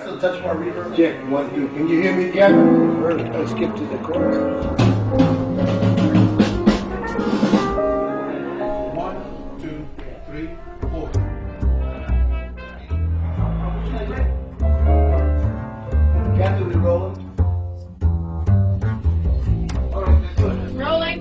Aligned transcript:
Still 0.00 0.18
touch 0.18 0.42
my 0.42 0.54
reverb? 0.54 0.96
Check, 0.96 1.14
one, 1.30 1.54
two. 1.54 1.68
Can 1.68 1.88
you 1.88 2.00
hear 2.02 2.16
me, 2.16 2.30
Gavin? 2.32 3.02
Let's 3.32 3.50
skip 3.50 3.74
to 3.76 3.84
the 3.84 3.98
chorus. 3.98 4.36
One, 8.96 9.16
two, 9.60 9.86
three, 10.26 10.48
four. 10.80 11.10
Rolling? 16.82 17.22
Rolling. 20.76 21.20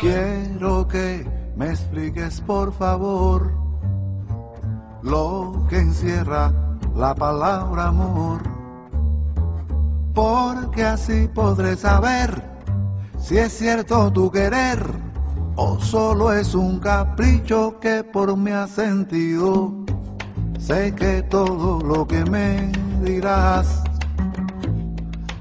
Quiero 0.00 0.86
que 0.88 1.26
me 1.56 1.70
expliques 1.70 2.40
por 2.40 2.72
favor 2.72 3.52
lo 5.02 5.66
que 5.68 5.78
encierra 5.78 6.52
la 6.94 7.14
palabra 7.14 7.88
amor, 7.88 8.42
porque 10.14 10.84
así 10.84 11.28
podré 11.34 11.76
saber 11.76 12.42
si 13.18 13.38
es 13.38 13.52
cierto 13.52 14.12
tu 14.12 14.30
querer 14.30 14.78
o 15.56 15.80
solo 15.80 16.32
es 16.32 16.54
un 16.54 16.78
capricho 16.78 17.78
que 17.80 18.04
por 18.04 18.36
mí 18.36 18.50
has 18.50 18.70
sentido. 18.70 19.72
Sé 20.58 20.94
que 20.94 21.22
todo 21.22 21.80
lo 21.80 22.06
que 22.06 22.24
me 22.24 22.72
dirás 23.02 23.82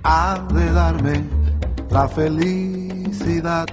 ha 0.03 0.39
de 0.53 0.71
darme 0.71 1.23
la 1.89 2.07
felicidad. 2.07 3.65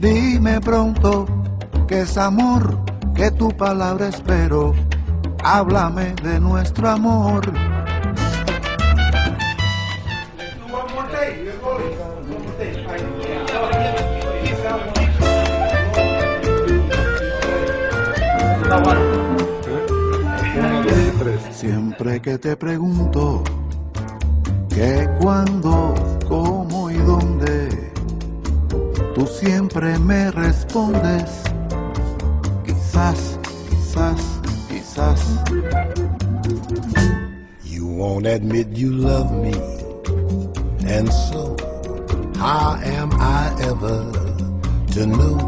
Dime 0.00 0.60
pronto 0.60 1.26
que 1.86 2.02
es 2.02 2.16
amor, 2.16 2.78
que 3.14 3.30
tu 3.30 3.48
palabra 3.48 4.08
espero 4.08 4.74
háblame 5.42 6.14
de 6.22 6.40
nuestro 6.40 6.88
amor. 6.88 7.52
Siempre 21.50 22.20
que 22.20 22.38
te 22.38 22.56
pregunto 22.56 23.42
que 24.68 25.08
cuándo, 25.18 25.94
cómo 26.28 26.90
y 26.90 26.96
dónde, 26.96 27.92
tú 29.14 29.26
siempre 29.26 29.98
me 29.98 30.30
respondes, 30.30 31.42
quizás 32.64 33.35
won't 37.96 38.26
admit 38.26 38.68
you 38.76 38.92
love 38.92 39.32
me, 39.32 39.54
and 40.86 41.10
so 41.10 41.56
how 42.36 42.78
am 42.84 43.10
I 43.14 43.56
ever 43.62 44.12
to 44.92 45.06
know? 45.06 45.38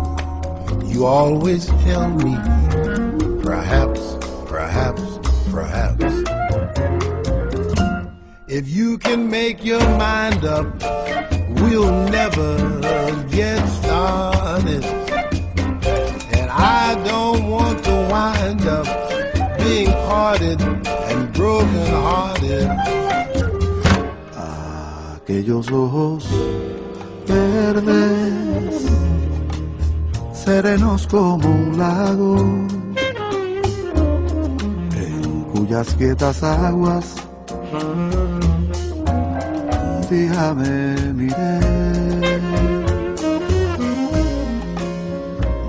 You 0.86 1.04
always 1.04 1.66
tell 1.84 2.08
me, 2.08 2.34
perhaps, 3.42 4.16
perhaps, 4.46 5.02
perhaps. 5.50 6.04
If 8.48 8.66
you 8.66 8.96
can 8.96 9.30
make 9.30 9.62
your 9.62 9.86
mind 9.98 10.42
up, 10.46 10.66
we'll 11.60 11.92
never 12.08 12.56
get 13.30 13.62
started. 13.68 14.84
And 16.32 16.50
I 16.50 16.94
don't 17.04 17.50
want 17.50 17.84
to 17.84 18.08
wind 18.10 18.66
up 18.66 19.07
Aquellos 25.28 25.70
ojos 25.70 26.26
verdes, 27.26 28.86
serenos 30.32 31.06
como 31.06 31.48
un 31.48 31.78
lago, 31.78 32.38
en 34.96 35.44
cuyas 35.52 35.94
quietas 35.96 36.42
aguas 36.42 37.16
un 40.00 40.08
día 40.08 40.54
me 40.54 41.12
miré. 41.12 41.60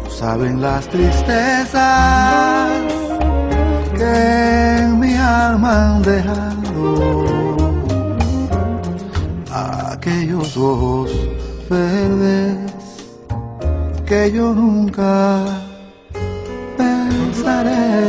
No 0.03 0.09
saben 0.09 0.61
las 0.61 0.87
tristezas 0.87 2.69
que 3.99 4.77
en 4.79 4.99
mi 4.99 5.13
alma 5.15 5.71
han 5.95 6.01
dejado 6.03 6.87
aquellos 9.91 10.55
ojos 10.55 11.11
verdes 11.69 12.57
que 14.07 14.31
yo 14.31 14.53
nunca 14.53 15.45
pensaré. 16.77 17.99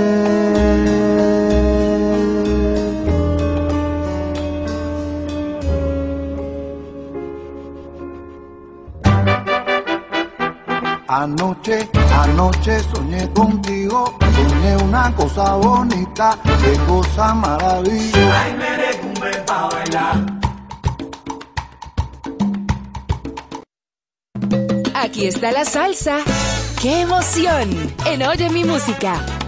Anoche, 11.30 11.88
anoche 12.12 12.80
soñé 12.92 13.30
contigo, 13.32 14.18
soñé 14.34 14.76
una 14.78 15.14
cosa 15.14 15.54
bonita, 15.54 16.36
qué 16.60 16.76
cosa 16.88 17.34
maravillosa. 17.34 18.44
Ay, 18.44 18.52
me 19.20 19.30
pa' 19.46 19.68
bailar. 19.68 20.16
Aquí 24.94 25.26
está 25.28 25.52
la 25.52 25.64
salsa. 25.64 26.18
¡Qué 26.82 27.02
emoción! 27.02 27.94
En 28.06 28.22
Oye 28.24 28.50
mi 28.50 28.64
música. 28.64 29.39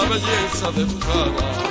La 0.00 0.08
belleza 0.08 0.70
de 0.72 0.84
tu 0.86 1.69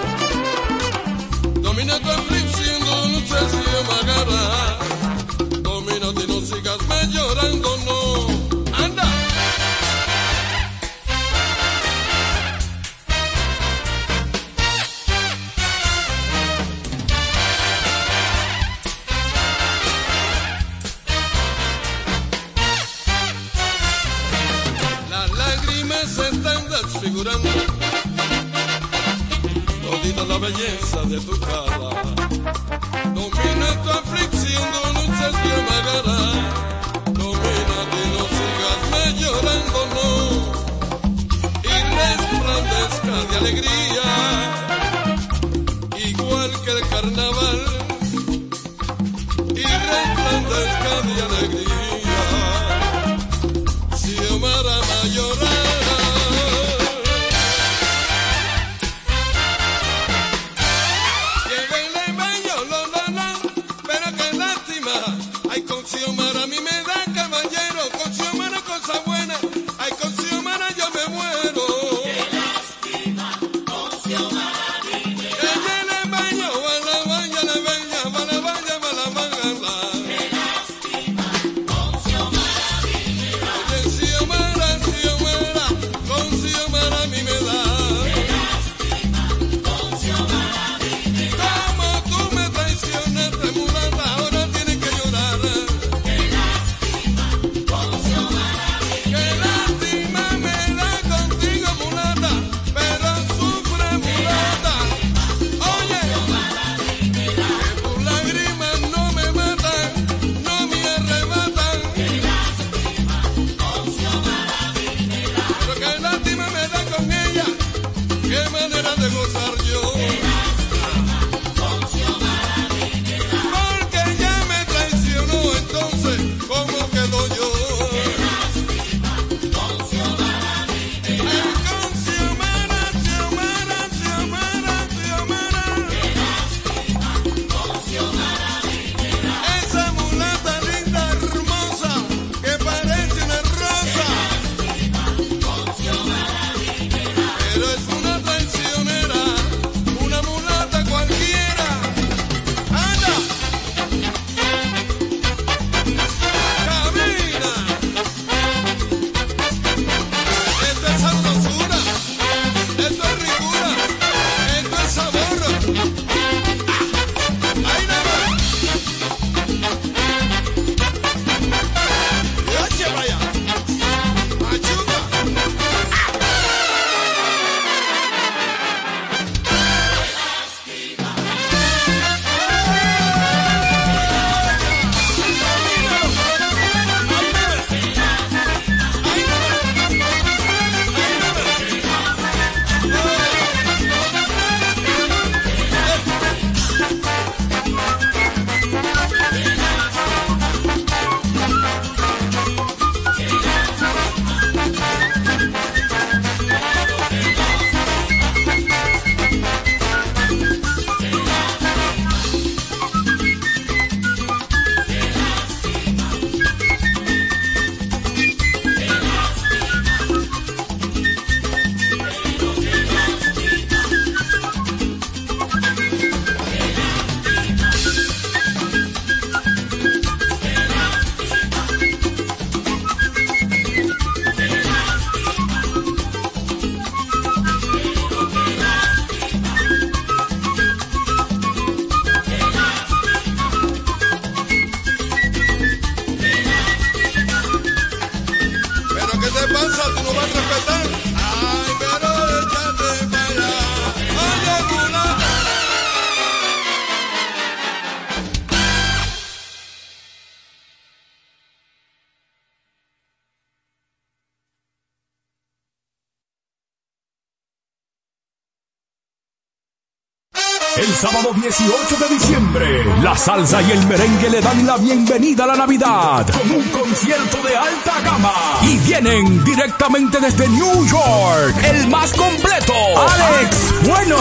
18 271.41 271.95
de 271.97 272.09
diciembre, 272.15 272.85
la 273.01 273.15
salsa 273.15 273.61
y 273.61 273.71
el 273.71 273.87
merengue 273.87 274.29
le 274.29 274.41
dan 274.41 274.65
la 274.65 274.77
bienvenida 274.77 275.45
a 275.45 275.47
la 275.47 275.55
Navidad 275.55 276.27
con 276.27 276.51
un 276.51 276.63
concierto 276.69 277.37
de 277.47 277.55
alta 277.55 278.01
gama. 278.03 278.33
Y 278.63 278.77
vienen 278.79 279.43
directamente 279.45 280.19
desde 280.19 280.49
New 280.49 280.85
York, 280.85 281.55
el 281.63 281.87
más 281.87 282.11
completo, 282.13 282.73
Alex 282.97 283.87
Bueno. 283.87 284.17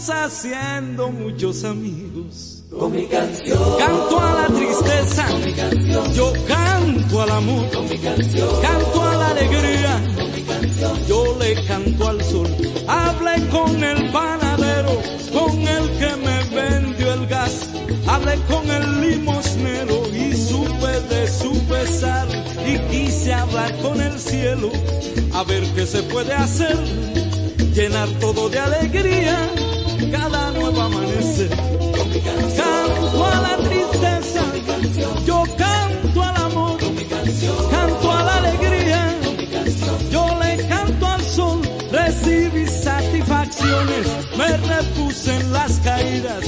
haciendo 0.08 1.10
muchos 1.10 1.66
amigos. 1.66 2.64
Con 2.70 2.94
mi 2.94 3.06
canción. 3.08 3.60
Canto 3.78 4.20
a 4.20 4.34
la 4.34 4.48
tristeza. 4.48 5.28
Con 5.28 5.44
mi 5.44 5.54
canción. 5.54 6.14
Yo 6.14 6.34
canto 6.48 7.22
al 7.22 7.32
amor. 7.32 7.70
Con 7.72 7.90
mi 7.90 7.98
canción. 7.98 8.50
Canto 8.62 9.04
a 9.04 9.16
la 9.16 9.28
alegría. 9.32 10.02
Con 10.16 10.32
mi 10.32 10.42
canción. 10.44 11.06
Yo 11.08 11.38
le 11.40 11.66
canto 11.66 12.08
al 12.08 12.24
sol. 12.24 12.48
Hablé 12.88 13.48
con 13.50 13.84
el 13.84 14.12
panadero, 14.12 15.02
con 15.34 15.60
el 15.60 15.90
que 16.00 16.16
me 16.16 16.56
vendió 16.56 17.14
el 17.14 17.28
gas. 17.28 17.68
Hablé 18.08 18.36
con 18.48 18.70
el 18.70 19.02
limosnero 19.02 20.08
y 20.14 20.36
supe 20.36 21.00
de 21.10 21.28
su 21.28 21.52
pesar. 21.66 22.28
Y 22.66 22.78
quise 22.92 23.34
hablar 23.34 23.76
con 23.82 24.00
el 24.00 24.18
cielo, 24.20 24.72
a 25.34 25.44
ver 25.44 25.64
qué 25.74 25.86
se 25.86 26.04
puede 26.04 26.34
hacer. 26.34 26.78
Llenar 27.74 28.10
todo 28.20 28.50
de 28.50 28.60
alegría, 28.60 29.50
cada 30.12 30.52
nuevo 30.52 30.82
amanecer. 30.82 31.50
Canto 31.50 33.26
a 33.26 33.42
la 33.42 33.58
tristeza, 33.58 34.44
yo 35.26 35.44
canto 35.58 36.24
al 36.24 36.38
amor, 36.38 36.78
canto 37.72 38.12
a 38.12 38.24
la 38.24 38.36
alegría, 38.38 39.16
yo 40.12 40.38
le 40.42 40.68
canto 40.68 41.08
al 41.08 41.22
sol, 41.24 41.62
recibí 41.92 42.66
satisfacciones, 42.68 44.08
me 44.38 44.58
repuse 44.58 45.36
en 45.36 45.54
las 45.54 45.80
caídas, 45.80 46.44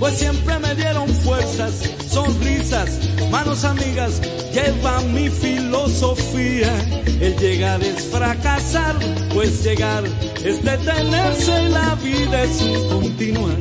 pues 0.00 0.14
siempre 0.14 0.58
me 0.58 0.74
dieron 0.74 1.06
fuerzas, 1.08 1.74
sonrisas, 2.08 2.98
manos 3.30 3.64
amigas, 3.64 4.22
lleva 4.50 5.00
mi 5.02 5.28
filosofía, 5.28 6.72
el 7.20 7.36
llegar 7.36 7.82
es 7.82 8.06
fracasar, 8.06 8.96
pues 9.34 9.62
llegar 9.62 10.02
es 10.42 10.64
detenerse 10.64 11.62
y 11.62 11.68
la 11.68 11.94
vida 11.96 12.42
es 12.44 12.62
un 12.62 12.88
continuar. 12.88 13.56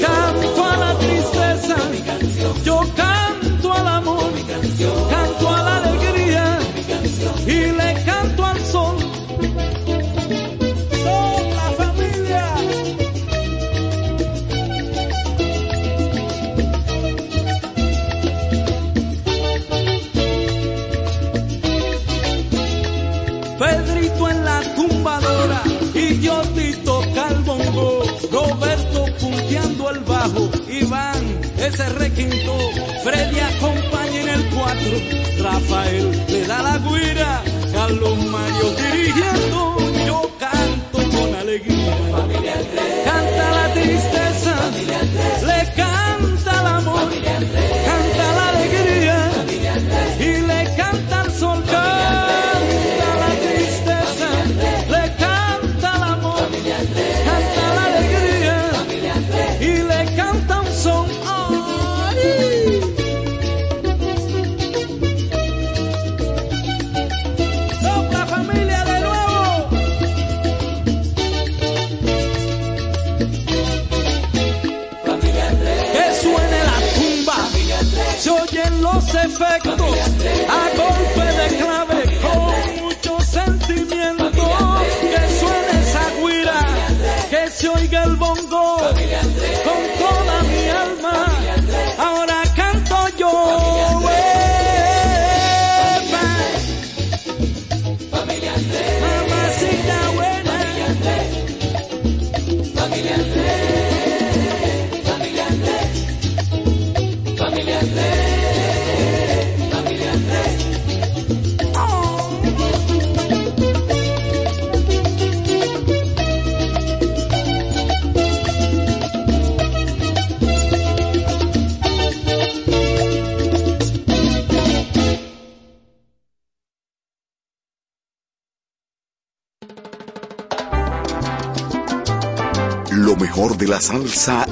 Canto 0.00 0.64
a 0.64 0.76
la 0.78 0.98
tristeza, 0.98 1.76
yo 2.64 2.80
canto 2.96 3.72
al 3.74 3.86
amor, 3.86 4.32
canto 5.10 5.48
a 5.50 5.62
la 5.62 5.76
alegría 5.76 6.58
y 7.46 7.70
le 7.70 8.04
canto 8.06 8.46
al 8.46 8.66
sol. 8.66 8.89
Ese 31.70 31.88
requinto, 31.90 32.58
Freddy 33.04 33.38
acompaña 33.38 34.20
en 34.22 34.28
el 34.28 34.44
cuatro, 34.50 34.90
Rafael 35.38 36.24
le 36.28 36.46
da 36.46 36.62
la 36.62 36.78
guira, 36.78 37.42
Carlos 37.72 38.18
Mario 38.26 38.74
dirigiendo, 38.76 39.76
yo 40.04 40.30
canto 40.38 40.98
con 41.16 41.34
alegría, 41.34 41.96
canta 43.04 43.29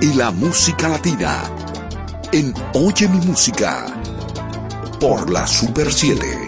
y 0.00 0.14
la 0.14 0.30
música 0.30 0.88
latina. 0.88 1.42
En 2.32 2.54
Oye 2.72 3.06
mi 3.06 3.18
música. 3.26 3.84
Por 4.98 5.28
la 5.28 5.46
Super 5.46 5.92
7. 5.92 6.47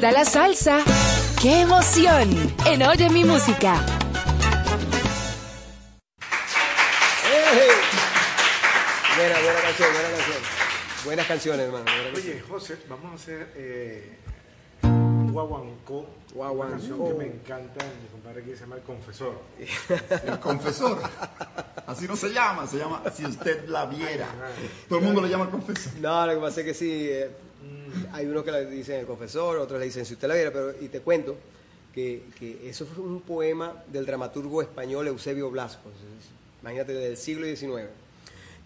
Está 0.00 0.12
la 0.12 0.24
salsa. 0.24 0.78
¡Qué 1.42 1.60
emoción! 1.60 2.30
En 2.64 2.82
Oye 2.84 3.10
mi 3.10 3.22
música. 3.22 3.84
Buena, 9.14 9.40
buena 9.42 9.60
canción, 9.60 9.92
buena 9.92 10.08
canción. 10.08 10.38
Buenas 11.04 11.26
canciones, 11.26 11.66
hermano. 11.66 11.84
buena 11.84 12.12
canción. 12.14 12.32
Oye, 12.32 12.40
José, 12.48 12.78
vamos 12.88 13.12
a 13.12 13.14
hacer 13.16 13.52
eh, 13.56 14.16
un 14.84 15.34
guaguancó. 15.34 16.08
Una 16.34 16.70
canción 16.70 17.06
que 17.06 17.12
me 17.12 17.26
encanta, 17.26 17.84
mi 18.00 18.08
compadre 18.08 18.40
aquí 18.40 18.52
se 18.52 18.60
llama 18.60 18.76
El 18.76 18.82
Confesor. 18.82 19.38
El 20.24 20.40
confesor. 20.40 21.02
Así 21.86 22.08
no 22.08 22.16
se 22.16 22.30
llama, 22.32 22.66
se 22.66 22.78
llama 22.78 23.02
Si 23.14 23.26
usted 23.26 23.68
la 23.68 23.84
viera. 23.84 24.28
Todo 24.88 25.00
el 25.00 25.04
mundo 25.04 25.20
le 25.20 25.28
llama 25.28 25.44
el 25.44 25.50
confesor. 25.50 25.92
No, 26.00 26.26
lo 26.26 26.34
que 26.36 26.40
pasa 26.40 26.60
es 26.60 26.66
que 26.66 26.72
sí, 26.74 27.06
eh, 27.10 27.30
hay 28.12 28.26
unos 28.26 28.44
que 28.44 28.52
le 28.52 28.66
dicen 28.66 29.00
el 29.00 29.06
confesor, 29.06 29.58
otros 29.58 29.78
le 29.78 29.86
dicen 29.86 30.04
si 30.06 30.14
usted 30.14 30.28
la 30.28 30.34
viera, 30.34 30.50
pero 30.52 30.72
y 30.80 30.88
te 30.88 31.00
cuento 31.00 31.36
que, 31.94 32.22
que 32.38 32.68
eso 32.68 32.86
fue 32.86 33.02
un 33.04 33.20
poema 33.22 33.82
del 33.90 34.06
dramaturgo 34.06 34.62
español 34.62 35.06
Eusebio 35.08 35.50
Blasco, 35.50 35.88
es- 35.90 36.28
imagínate, 36.62 36.92
del 36.92 37.16
siglo 37.16 37.46
XIX. 37.46 37.88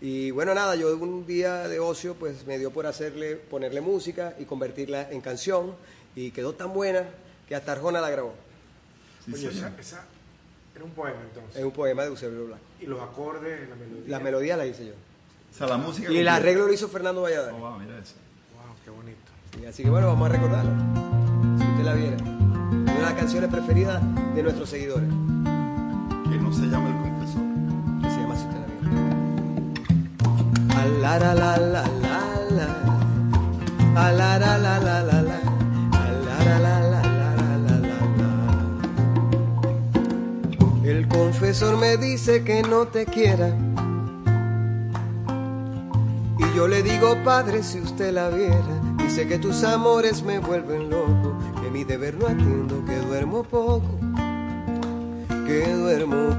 Y 0.00 0.30
bueno, 0.32 0.52
nada, 0.54 0.74
yo 0.74 0.94
un 0.96 1.26
día 1.26 1.68
de 1.68 1.78
ocio 1.80 2.14
pues 2.14 2.44
me 2.46 2.58
dio 2.58 2.70
por 2.70 2.86
hacerle, 2.86 3.36
ponerle 3.36 3.80
música 3.80 4.34
y 4.38 4.44
convertirla 4.44 5.10
en 5.10 5.20
canción 5.20 5.74
y 6.16 6.30
quedó 6.32 6.52
tan 6.54 6.74
buena 6.74 7.04
que 7.48 7.54
hasta 7.54 7.72
Arjona 7.72 8.00
la 8.00 8.10
grabó. 8.10 8.34
Oye, 9.32 9.48
esa, 9.48 9.72
esa 9.80 10.04
era 10.74 10.84
un 10.84 10.90
poema 10.90 11.20
entonces. 11.22 11.56
Es 11.56 11.64
un 11.64 11.70
poema 11.70 12.02
de 12.02 12.08
Eusebio 12.08 12.44
Blasco. 12.46 12.64
Y 12.80 12.86
los 12.86 13.00
acordes, 13.00 13.68
la 13.68 13.74
melodía. 13.76 14.04
Las 14.08 14.22
melodías 14.22 14.58
las 14.58 14.66
hice 14.66 14.86
yo. 14.86 14.92
O 14.92 15.56
sea, 15.56 15.66
la 15.68 15.76
música. 15.78 16.10
Y 16.12 16.18
el 16.18 16.28
arreglo 16.28 16.66
lo 16.66 16.72
hizo 16.72 16.88
Fernando 16.88 17.22
Valladares. 17.22 17.54
Oh, 17.56 17.60
wow, 17.60 17.78
mira 17.78 17.98
eso. 17.98 18.14
Y 19.60 19.66
así 19.66 19.82
que 19.82 19.90
bueno, 19.90 20.06
vamos 20.08 20.28
a 20.28 20.32
recordarla. 20.32 20.72
Si 21.58 21.64
usted 21.64 21.84
la 21.84 21.94
viera. 21.94 22.16
Una 22.24 22.92
de 22.92 23.02
las 23.02 23.12
canciones 23.14 23.50
preferidas 23.50 24.02
de 24.34 24.42
nuestros 24.42 24.68
seguidores. 24.68 25.08
Que 25.08 26.36
no 26.38 26.52
se 26.52 26.66
llama 26.66 26.88
el 26.88 26.96
confesor. 27.02 27.42
Que 28.02 28.10
se 28.10 28.20
llama 28.20 28.36
Si 28.36 28.46
usted 28.46 28.60
la 28.60 28.66
viera. 28.80 28.94
Alara 30.82 31.34
la 31.34 31.56
la 31.56 31.82
la 31.82 32.20
la. 32.50 32.68
Alara 34.06 34.58
la 34.58 34.78
la 34.78 35.02
la 35.02 35.22
la. 35.22 35.38
Alara 35.92 36.58
la 36.58 36.80
la 36.80 37.02
la 37.02 37.36
la 37.36 37.58
la 37.58 37.78
la. 40.82 40.88
El 40.88 41.08
confesor 41.08 41.76
me 41.78 41.96
dice 41.96 42.44
que 42.44 42.62
no 42.62 42.86
te 42.86 43.06
quiera. 43.06 43.48
Y 46.38 46.56
yo 46.56 46.68
le 46.68 46.82
digo, 46.82 47.16
padre, 47.24 47.62
si 47.62 47.80
usted 47.80 48.12
la 48.12 48.28
viera, 48.28 48.58
dice 49.04 49.28
que 49.28 49.38
tus 49.38 49.62
amores 49.64 50.22
me 50.22 50.38
vuelven 50.38 50.88
loco, 50.88 51.36
que 51.62 51.70
mi 51.70 51.84
deber 51.84 52.14
no 52.14 52.26
atiendo, 52.26 52.84
que 52.84 52.96
duermo 52.96 53.42
poco, 53.42 53.98
que 55.46 55.72
duermo 55.74 56.30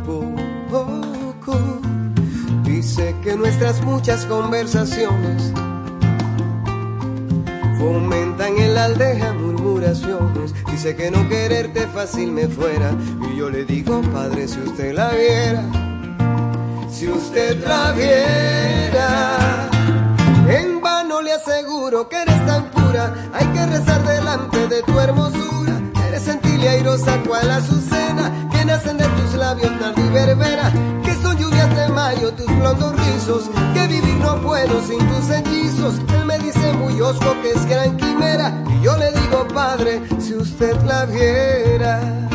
poco. 0.69 1.57
Dice 2.63 3.15
que 3.23 3.35
nuestras 3.35 3.81
muchas 3.83 4.25
conversaciones 4.25 5.53
fomentan 7.77 8.57
en 8.57 8.73
la 8.73 8.85
aldea 8.85 9.33
murmuraciones. 9.33 10.53
Dice 10.71 10.95
que 10.95 11.11
no 11.11 11.29
quererte 11.29 11.81
fácil 11.87 12.31
me 12.31 12.47
fuera. 12.47 12.91
Y 13.31 13.37
yo 13.37 13.49
le 13.49 13.63
digo, 13.65 14.01
padre, 14.13 14.47
si 14.47 14.59
usted 14.59 14.93
la 14.93 15.11
viera, 15.11 15.63
si 16.89 17.07
usted 17.07 17.63
la 17.63 17.91
viera. 17.91 19.74
Vano 21.15 21.21
le 21.21 21.33
aseguro 21.33 22.09
que 22.09 22.21
eres 22.21 22.45
tan 22.45 22.69
pura, 22.71 23.13
hay 23.33 23.47
que 23.47 23.65
rezar 23.67 24.03
delante 24.03 24.67
de 24.67 24.83
tu 24.83 24.99
hermosura. 24.99 25.81
Eres 26.07 26.23
sentil 26.23 26.61
y 26.61 26.67
airosa 26.67 27.21
cual 27.25 27.49
azucena, 27.51 28.49
que 28.51 28.65
nacen 28.65 28.97
de 28.97 29.05
tus 29.05 29.33
labios 29.35 29.71
nardo 29.79 30.05
y 30.05 30.09
verbena, 30.09 30.73
que 31.03 31.13
son 31.21 31.37
lluvias 31.37 31.73
de 31.75 31.87
mayo 31.89 32.33
tus 32.33 32.47
blondos 32.47 32.93
rizos, 32.97 33.49
que 33.73 33.87
vivir 33.87 34.15
no 34.15 34.41
puedo 34.41 34.81
sin 34.85 34.99
tus 35.07 35.29
hechizos. 35.29 35.95
Él 36.17 36.25
me 36.25 36.37
dice 36.39 36.73
muy 36.73 36.99
osco 36.99 37.33
que 37.41 37.51
es 37.51 37.65
gran 37.65 37.95
quimera, 37.95 38.51
y 38.67 38.81
yo 38.83 38.97
le 38.97 39.11
digo 39.11 39.47
padre, 39.53 40.01
si 40.19 40.33
usted 40.35 40.75
la 40.83 41.05
viera. 41.05 42.34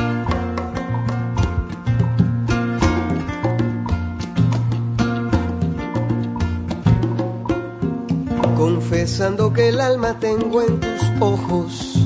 Confesando 8.74 9.52
que 9.52 9.68
el 9.68 9.80
alma 9.80 10.18
tengo 10.20 10.62
en 10.62 10.78
tus 10.78 11.02
ojos, 11.18 11.96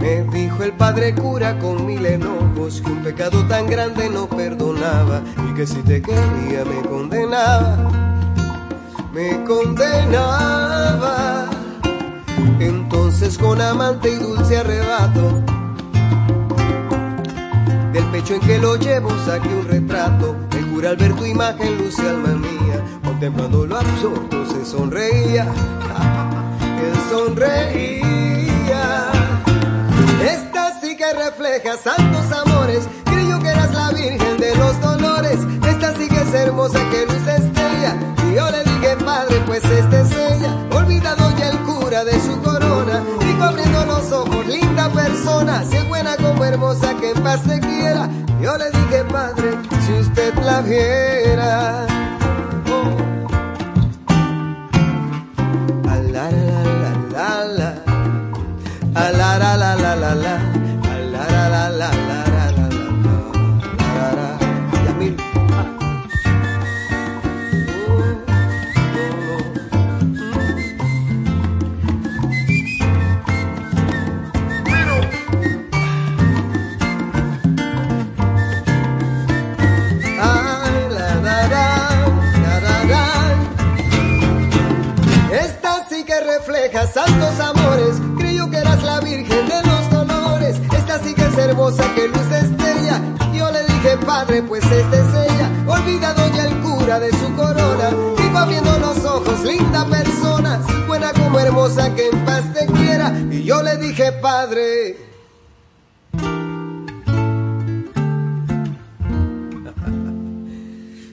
Me 0.00 0.22
dijo 0.32 0.62
el 0.62 0.72
padre 0.72 1.14
cura 1.14 1.58
con 1.58 1.86
mil 1.86 2.04
enojos 2.06 2.80
que 2.80 2.90
un 2.90 3.02
pecado 3.02 3.46
tan 3.46 3.66
grande 3.66 4.08
no 4.08 4.26
perdonaba 4.28 5.20
y 5.48 5.54
que 5.54 5.66
si 5.66 5.82
te 5.82 6.00
quería 6.00 6.64
me 6.64 6.80
condenaba, 6.88 7.90
me 9.12 9.44
condenaba. 9.44 11.50
Entonces 12.58 13.36
con 13.36 13.60
amante 13.60 14.10
y 14.10 14.16
dulce 14.16 14.58
arrebato 14.58 15.42
del 17.92 18.04
pecho 18.06 18.34
en 18.34 18.40
que 18.40 18.58
lo 18.58 18.76
llevo 18.76 19.10
saqué 19.26 19.48
un 19.48 19.68
retrato. 19.68 20.34
El 20.56 20.66
cura 20.68 20.90
al 20.90 20.96
ver 20.96 21.14
tu 21.14 21.26
imagen 21.26 21.78
luce 21.78 22.08
alma 22.08 22.28
mía, 22.28 22.69
contemplando 23.20 23.66
lo 23.66 23.76
absorto 23.76 24.46
se 24.46 24.64
sonreía, 24.64 25.44
él 26.82 26.94
sonreía. 27.10 28.02
Esta 30.24 30.80
sí 30.80 30.96
que 30.96 31.12
refleja 31.12 31.76
santos 31.76 32.32
amores, 32.32 32.88
creyó 33.04 33.38
que 33.40 33.48
eras 33.48 33.74
la 33.74 33.90
virgen 33.90 34.38
de 34.38 34.56
los 34.56 34.80
dolores. 34.80 35.38
Esta 35.68 35.94
sí 35.98 36.08
que 36.08 36.18
es 36.18 36.32
hermosa 36.32 36.78
que 36.90 37.04
luz 37.04 37.26
de 37.26 37.36
estrella. 37.36 37.94
Y 38.26 38.36
yo 38.36 38.50
le 38.50 38.64
dije, 38.64 38.96
padre, 39.04 39.42
pues 39.44 39.64
esta 39.64 40.00
es 40.00 40.12
ella. 40.12 40.56
Olvidado 40.72 41.30
ya 41.38 41.50
el 41.50 41.58
cura 41.58 42.04
de 42.04 42.18
su 42.20 42.40
corona. 42.40 43.04
Dijo 43.20 43.44
abriendo 43.44 43.84
los 43.84 44.12
ojos, 44.12 44.46
linda 44.46 44.88
persona. 44.88 45.62
Si 45.64 45.76
es 45.76 45.86
buena 45.88 46.16
como 46.16 46.42
hermosa, 46.42 46.94
que 46.98 47.10
en 47.10 47.22
paz 47.22 47.42
te 47.42 47.60
quiera. 47.60 48.08
Yo 48.40 48.56
le 48.56 48.70
dije, 48.70 49.04
padre, 49.12 49.58
si 49.86 49.92
usted 49.92 50.34
la 50.36 50.62
viera. 50.62 52.09
La, 60.14 60.38
la, 61.12 61.48
la, 61.48 61.68
la. 61.68 61.70
La, 61.70 61.70
la, 61.70 61.70
la, 61.70 61.70
la, 61.70 61.90
la, 61.90 62.60
la, 87.38 87.59
hermosa 91.60 91.94
que 91.94 92.08
luz 92.08 92.28
de 92.30 92.40
estrella. 92.40 93.00
Yo 93.34 93.50
le 93.52 93.62
dije, 93.64 93.98
padre, 94.06 94.42
pues 94.42 94.64
esta 94.64 94.96
es 94.96 95.14
ella. 95.30 95.50
Olvidado 95.66 96.26
ya 96.34 96.46
el 96.46 96.58
cura 96.60 96.98
de 96.98 97.10
su 97.10 97.36
corona. 97.36 97.90
Digo 98.16 98.38
abriendo 98.38 98.78
los 98.78 99.04
ojos, 99.04 99.42
linda 99.44 99.84
persona. 99.86 100.62
Buena 100.86 101.12
como 101.12 101.38
hermosa, 101.38 101.94
que 101.94 102.08
en 102.08 102.24
paz 102.24 102.50
te 102.54 102.64
quiera. 102.66 103.12
Y 103.30 103.44
yo 103.44 103.62
le 103.62 103.76
dije, 103.76 104.12
padre. 104.12 104.96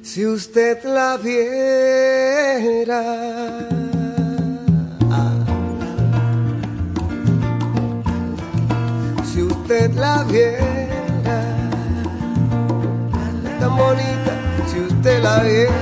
Si 0.01 0.25
usted 0.25 0.83
la 0.85 1.17
viera. 1.17 1.57
Usted 9.67 9.93
la 9.95 10.23
viera. 10.23 10.63
Tan 13.59 13.75
bonita, 13.75 14.33
si 14.65 14.79
usted 14.79 15.21
la 15.21 15.43
viera. 15.43 15.73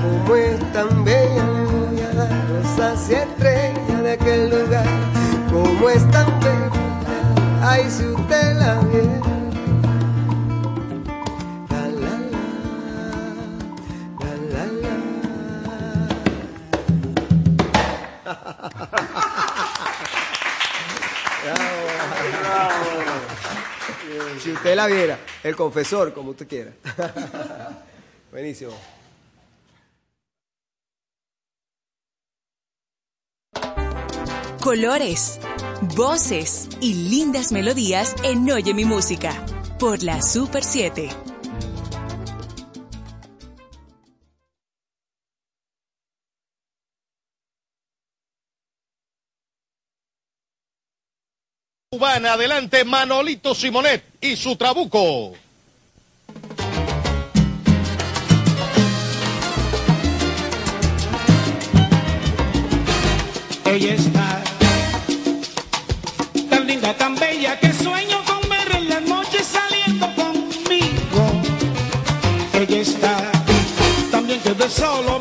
Como 0.00 0.36
es 0.36 0.72
tan 0.72 1.04
bella, 1.04 1.44
le 1.44 1.64
voy 1.66 2.00
a 2.00 2.14
dar 2.14 2.30
y 3.10 3.14
estrella 3.14 4.02
de 4.04 4.12
aquel 4.12 4.48
lugar. 4.48 4.86
Como 5.52 5.90
es 5.90 6.10
tan 6.10 6.28
bella, 6.40 6.70
ay, 7.62 7.84
si 7.90 8.06
usted 8.06 8.56
la 8.56 8.80
viera. 8.90 9.03
El 25.42 25.56
confesor, 25.56 26.12
como 26.12 26.30
usted 26.30 26.46
quiera. 26.46 26.72
Buenísimo. 28.30 28.72
Colores, 34.60 35.38
voces 35.94 36.68
y 36.80 36.94
lindas 37.10 37.52
melodías 37.52 38.14
en 38.22 38.50
Oye 38.50 38.72
mi 38.72 38.84
música 38.86 39.44
por 39.78 40.02
la 40.02 40.22
Super 40.22 40.64
7. 40.64 41.23
Cubana, 51.94 52.32
adelante 52.32 52.84
Manolito 52.84 53.54
Simonet 53.54 54.02
y 54.20 54.34
su 54.34 54.56
trabuco. 54.56 55.32
Ella 63.64 63.94
está 63.94 64.42
tan 66.50 66.66
linda, 66.66 66.94
tan 66.94 67.14
bella 67.14 67.60
que 67.60 67.72
sueño 67.72 68.24
con 68.26 68.40
verla 68.48 68.78
en 68.78 68.88
la 68.88 69.00
noche 69.00 69.38
saliendo 69.44 70.12
conmigo. 70.16 71.42
Ella 72.54 72.80
está 72.80 73.30
tan 74.10 74.26
bien 74.26 74.40
que 74.40 74.52
de 74.52 74.68
solo 74.68 75.20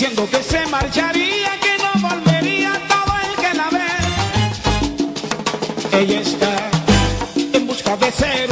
diciendo 0.00 0.26
que 0.30 0.42
se 0.42 0.66
marcharía, 0.68 1.50
que 1.60 1.76
no 1.76 2.08
volvería 2.08 2.72
todo 2.88 3.14
el 3.22 3.32
que 3.36 3.54
la 3.54 3.68
ve. 3.68 3.90
Ella 6.00 6.20
está 6.22 6.70
en 7.52 7.66
busca 7.66 7.98
de 7.98 8.10
ser 8.10 8.50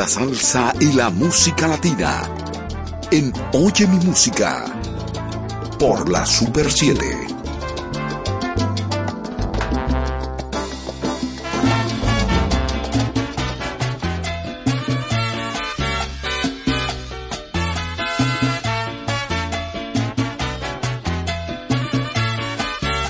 la 0.00 0.08
salsa 0.08 0.72
y 0.80 0.94
la 0.94 1.10
música 1.10 1.68
latina 1.68 2.22
en 3.10 3.30
Oye 3.52 3.86
mi 3.86 3.98
música 4.06 4.64
por 5.78 6.08
la 6.08 6.24
Super 6.24 6.72
7. 6.72 6.98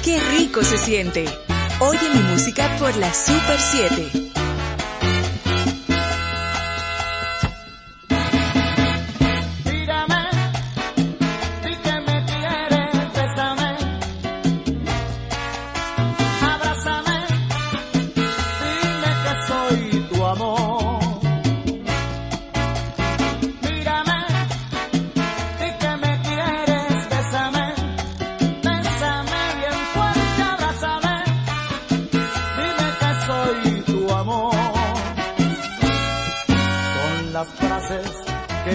Qué 0.03 0.21
rico 0.37 0.65
se 0.65 0.77
siente. 0.77 1.27
Oye 1.79 2.11
mi 2.13 2.23
música 2.33 2.69
por 2.81 2.97
la 2.97 3.15
Super 3.15 3.61
7. 3.61 4.30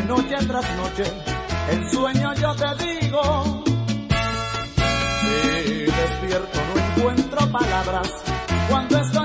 noche 0.03 0.35
tras 0.47 0.75
noche 0.77 1.03
en 1.71 1.89
sueño 1.89 2.33
yo 2.35 2.55
te 2.55 2.85
digo. 2.85 3.63
Si 5.21 5.85
despierto 5.85 6.59
no 6.67 7.01
encuentro 7.01 7.51
palabras 7.51 8.09
cuando 8.69 8.97
estoy 8.99 9.24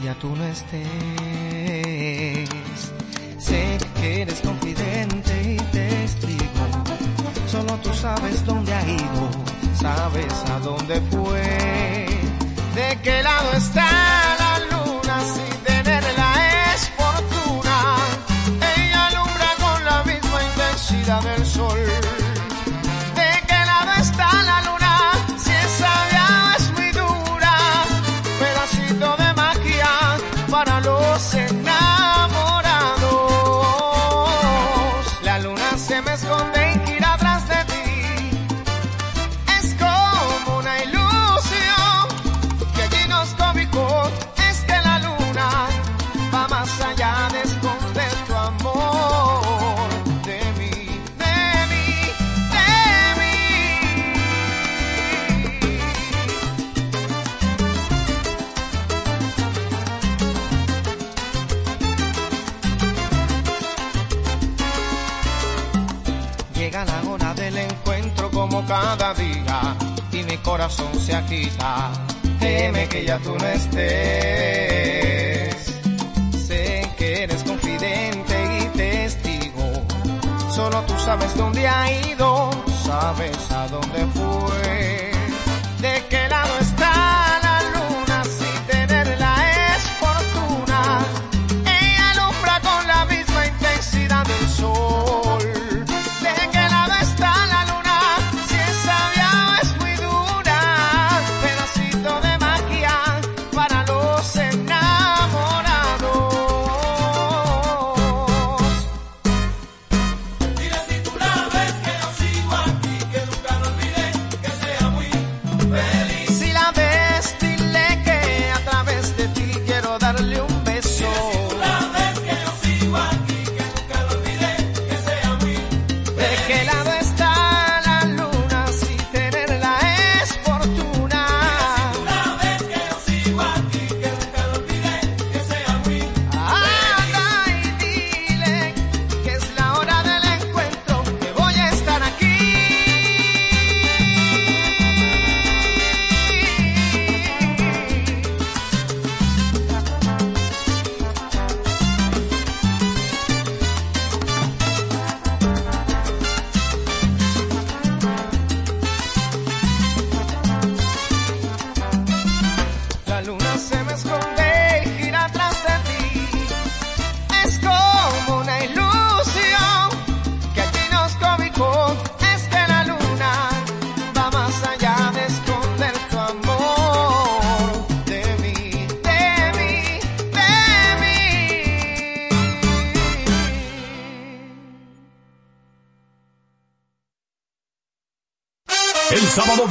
ya 0.00 0.14
tú 0.14 0.34
no 0.36 0.44
estés. 0.44 0.86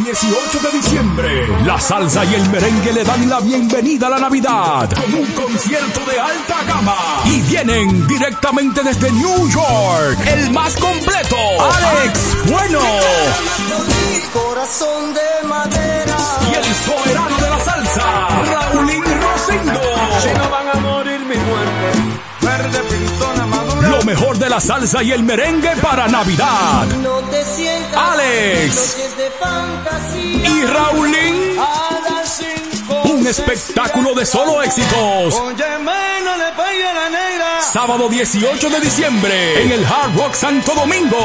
18 0.08 0.60
de 0.60 0.72
diciembre, 0.78 1.48
la 1.66 1.78
salsa 1.82 2.24
y 2.24 2.36
el 2.36 2.50
merengue 2.50 2.94
le 2.94 3.04
dan 3.04 3.30
la 3.30 3.42
bienvenida 3.42 4.08
a 4.08 4.12
la 4.12 4.20
Navidad 4.20 4.90
con 4.94 5.14
un 5.14 5.26
concierto 5.34 6.00
de 6.10 6.18
alta 6.18 6.64
gama. 6.66 6.96
Y 7.26 7.42
vienen 7.42 8.08
directamente 8.08 8.84
desde 8.84 9.12
New 9.12 9.50
York, 9.50 10.18
el 10.26 10.50
más 10.52 10.76
completo, 10.76 11.36
Alex 11.60 12.38
Bueno. 12.46 12.80
Corazón 14.32 15.14
de 15.14 15.48
madera. 15.50 16.18
Y 16.52 16.56
el 16.56 16.64
soberano 16.64 17.36
de 17.36 17.50
la 17.50 17.60
salsa, 17.60 18.28
Raulín 18.72 19.04
Rosendo. 19.04 19.82
A 20.74 20.80
morir 20.80 21.20
mi 21.20 21.36
muerte, 21.36 22.00
verde 22.42 22.80
pintona 22.90 23.46
madura. 23.46 23.90
Lo 23.90 24.04
mejor 24.04 24.38
de 24.38 24.50
la 24.50 24.62
salsa 24.62 25.04
y 25.04 25.12
el 25.12 25.24
merengue 25.24 25.76
para 25.82 26.08
Navidad. 26.08 26.86
No 27.04 27.20
te 27.30 27.44
Alex 27.98 28.96
y 30.24 30.66
Raulín. 30.66 31.58
Un 33.06 33.26
espectáculo 33.26 34.14
de 34.14 34.26
solo 34.26 34.62
éxitos. 34.62 35.42
Sábado 37.74 38.08
18 38.08 38.70
de 38.70 38.80
diciembre 38.80 39.64
en 39.64 39.72
el 39.72 39.84
Hard 39.86 40.16
Rock 40.16 40.36
Santo 40.36 40.76
Domingo. 40.76 41.18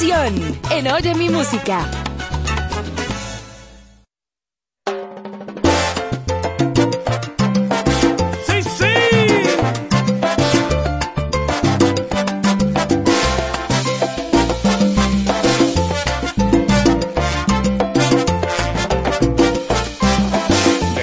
En 0.00 0.92
Oye 0.92 1.12
mi 1.16 1.28
música. 1.28 1.80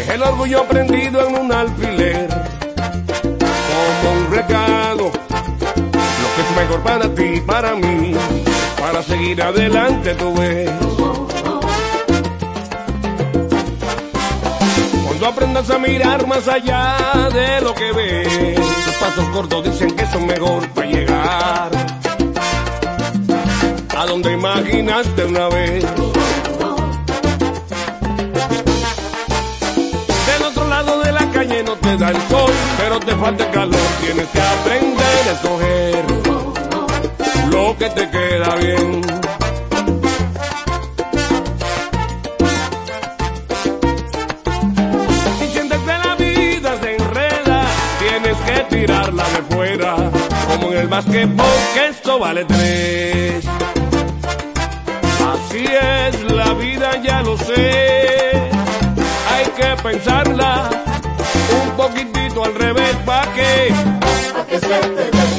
El 0.09 0.23
orgullo 0.23 0.65
prendido 0.69 1.27
en 1.27 1.35
un 1.35 1.51
alfiler 1.51 2.29
como 2.29 4.13
un 4.13 4.31
regalo. 4.31 5.11
Lo 5.11 6.29
que 6.33 6.41
es 6.41 6.55
mejor 6.55 6.81
para 6.81 7.13
ti, 7.13 7.41
para 7.45 7.75
mí, 7.75 7.94
para 8.95 9.07
seguir 9.07 9.41
adelante 9.41 10.15
tú 10.15 10.33
ves. 10.35 10.71
Cuando 15.05 15.27
aprendas 15.27 15.69
a 15.69 15.77
mirar 15.79 16.25
más 16.25 16.47
allá 16.47 16.95
de 17.33 17.59
lo 17.59 17.75
que 17.75 17.91
ves, 17.91 18.57
los 18.57 18.95
pasos 18.95 19.25
cortos 19.33 19.65
dicen 19.65 19.93
que 19.97 20.05
son 20.05 20.25
mejor 20.25 20.65
para 20.69 20.87
llegar 20.87 21.71
a 23.97 24.05
donde 24.05 24.31
imaginaste 24.31 25.25
una 25.25 25.49
vez. 25.49 25.83
Del 30.25 30.43
otro 30.47 30.69
lado 30.69 31.01
de 31.01 31.11
la 31.11 31.29
calle 31.31 31.63
no 31.63 31.75
te 31.75 31.97
da 31.97 32.11
el 32.11 32.21
sol, 32.29 32.53
pero 32.77 32.99
te 33.01 33.13
falta 33.13 33.45
el 33.45 33.51
calor. 33.51 33.87
Tienes 34.01 34.27
que 34.27 34.39
aprender 34.39 35.27
a 35.27 35.31
escoger 35.33 36.24
lo 37.55 37.77
que 37.77 37.89
te 37.89 38.09
queda 38.09 38.49
bien. 38.55 39.01
Si 45.39 45.47
sientes 45.53 45.79
que 45.87 45.95
la 46.05 46.15
vida 46.15 46.69
se 46.81 46.95
enreda, 46.95 47.59
tienes 48.03 48.37
que 48.47 48.57
tirarla 48.75 49.23
de 49.35 49.41
fuera. 49.55 49.95
Como 50.49 50.71
en 50.71 50.77
el 50.83 50.87
básquetbol, 50.87 51.57
que 51.73 51.87
esto 51.87 52.19
vale 52.19 52.43
tres. 52.45 53.45
Así 55.33 55.55
Así 55.55 55.65
es 55.97 56.31
la 56.33 56.53
vida, 56.53 56.89
ya 57.01 57.21
lo 57.21 57.37
sé. 57.37 58.49
Hay 59.33 59.45
que 59.57 59.69
pensarla 59.81 60.69
un 61.63 61.69
poquitito 61.77 62.43
al 62.43 62.53
revés, 62.55 62.95
¿pa' 63.05 63.27
qué? 63.35 63.73
Pa' 64.33 64.45
que 64.45 64.59
se 64.59 65.34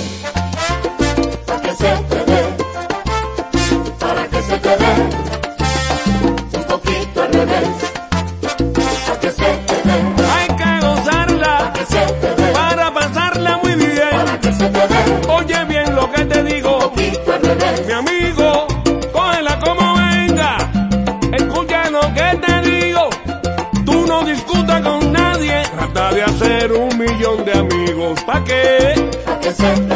¿pa' 28.27 28.43
que 28.45 29.96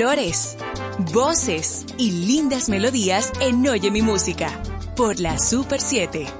Colores, 0.00 0.56
voces 1.12 1.84
y 1.98 2.12
lindas 2.12 2.70
melodías 2.70 3.30
en 3.42 3.68
Oye 3.68 3.90
mi 3.90 4.00
música 4.00 4.50
por 4.96 5.20
la 5.20 5.38
Super 5.38 5.78
7. 5.78 6.39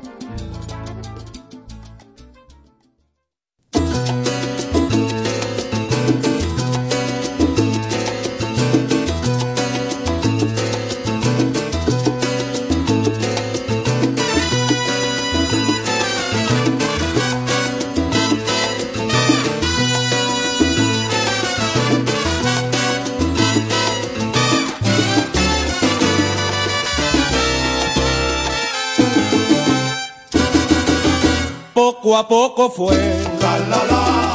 Poco 32.11 32.19
a 32.19 32.27
poco 32.27 32.71
fue 32.71 32.99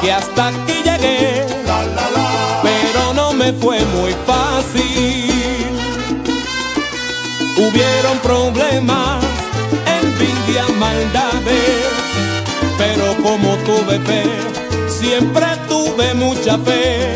que 0.02 0.10
hasta 0.10 0.48
aquí 0.48 0.82
llegué, 0.82 1.46
pero 2.64 3.14
no 3.14 3.34
me 3.34 3.52
fue 3.52 3.84
muy 3.84 4.16
fácil. 4.26 5.76
Hubieron 7.58 8.18
problemas, 8.20 9.26
envidia, 10.02 10.66
maldades, 10.80 11.86
pero 12.78 13.14
como 13.22 13.58
tuve 13.66 14.00
fe, 14.06 14.24
siempre 14.88 15.46
tuve 15.68 16.14
mucha 16.14 16.58
fe, 16.60 17.14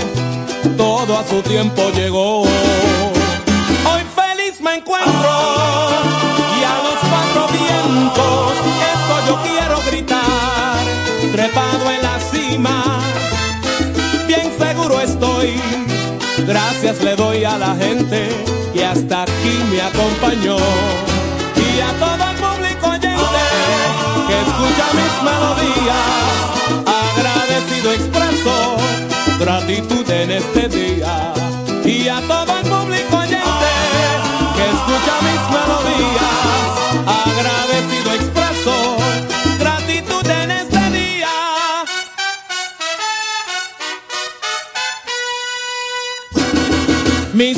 todo 0.76 1.20
a 1.20 1.24
su 1.26 1.42
tiempo 1.42 1.90
llegó. 1.96 2.42
Hoy 2.42 4.04
feliz 4.14 4.60
me 4.60 4.76
encuentro 4.76 5.30
y 6.60 6.64
a 6.66 6.84
los 6.84 7.00
cuatro 7.10 7.48
vientos 7.48 8.70
esto 8.94 9.28
yo 9.28 9.36
quiero 9.44 9.82
gritar, 9.86 9.99
trepado 11.40 11.90
en 11.90 12.02
la 12.02 12.20
cima, 12.20 13.00
bien 14.28 14.52
seguro 14.60 15.00
estoy. 15.00 15.54
Gracias 16.46 17.02
le 17.02 17.16
doy 17.16 17.46
a 17.46 17.58
la 17.58 17.76
gente 17.76 18.30
que 18.74 18.86
hasta 18.86 19.22
aquí 19.24 19.56
me 19.72 19.82
acompañó 19.82 20.58
y 21.56 21.80
a 21.80 21.92
todo 22.04 22.24
el 22.32 22.38
público 22.46 22.90
oyente 22.90 23.44
que 24.28 24.36
escucha 24.48 24.86
mis 25.00 25.16
melodías. 25.30 26.40
Agradecido 27.08 27.94
expreso 27.94 28.76
gratitud 29.40 30.10
en 30.10 30.32
este 30.32 30.68
día 30.68 31.34
y 31.86 32.08
a 32.10 32.20
todo 32.22 32.52
el 32.60 32.66
público 32.74 33.16
oyente 33.18 33.72
que 34.56 34.66
escucha 34.76 35.14
mis 35.28 35.44
melodías. 35.56 36.40
Agradecido 37.08 37.69
Mis 47.40 47.58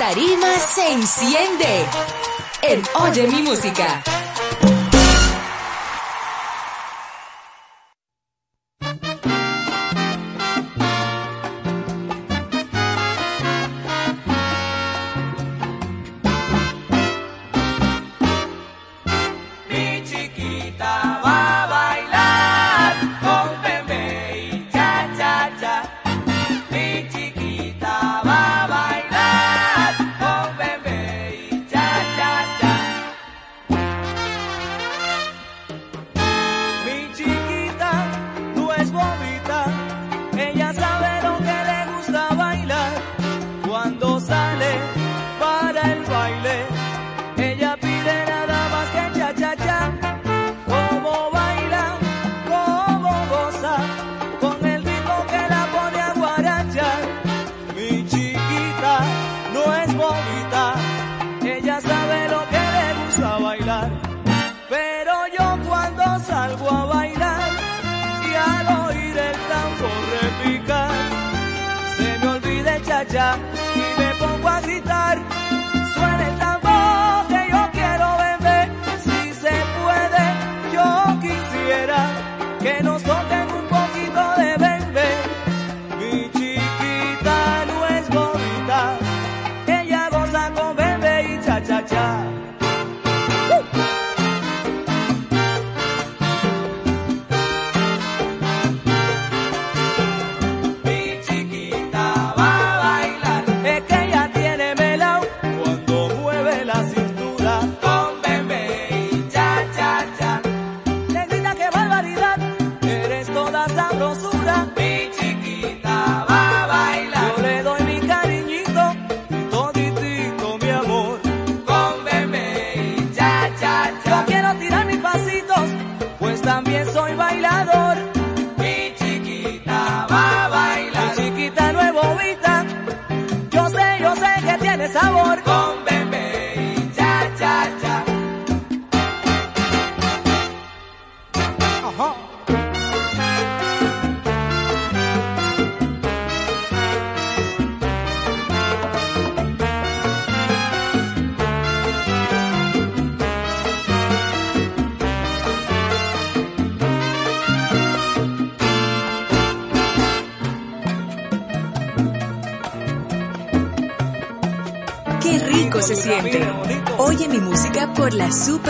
Tarima 0.00 0.58
se 0.58 0.92
enciende 0.92 1.84
en 2.62 2.82
Oye 3.02 3.26
mi 3.26 3.42
música. 3.42 4.02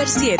Super 0.00 0.06
7. 0.06 0.39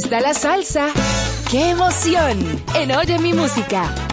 está 0.00 0.20
la 0.20 0.32
salsa. 0.32 0.88
¡Qué 1.50 1.70
emoción! 1.70 2.38
En 2.74 2.90
Oye 2.92 3.18
mi 3.18 3.34
música. 3.34 4.09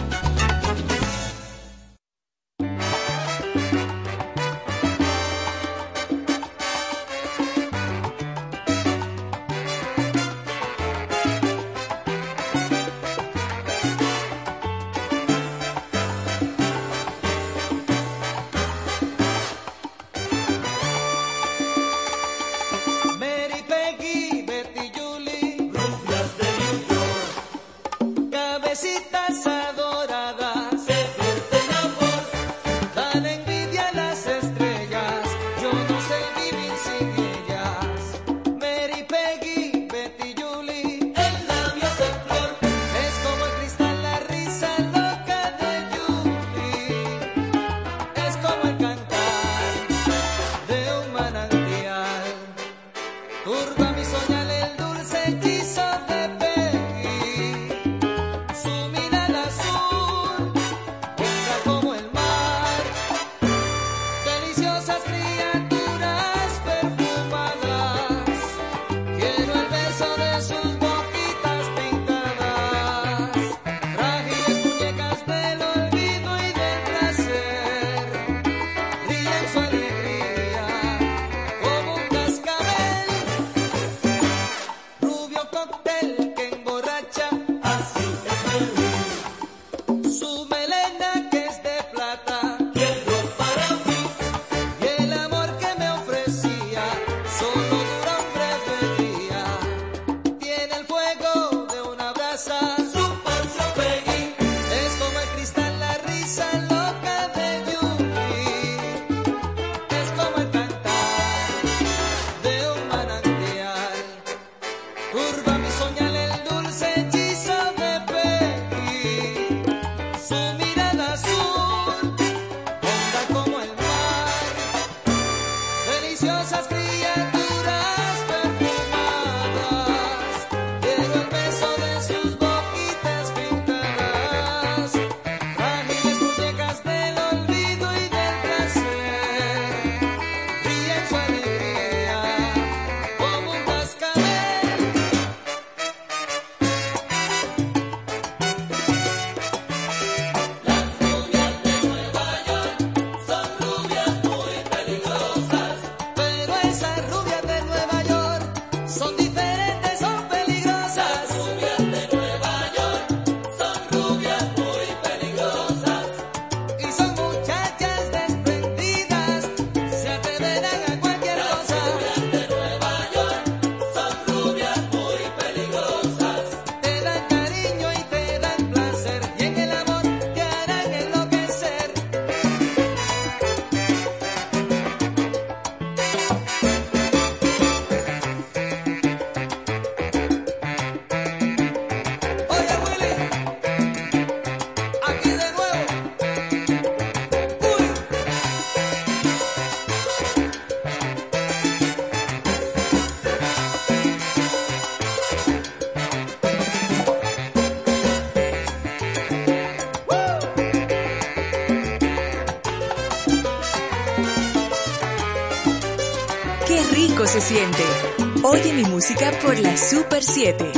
y 218.78 218.84
música 218.84 219.32
por 219.42 219.58
la 219.58 219.76
Super 219.76 220.22
7. 220.22 220.72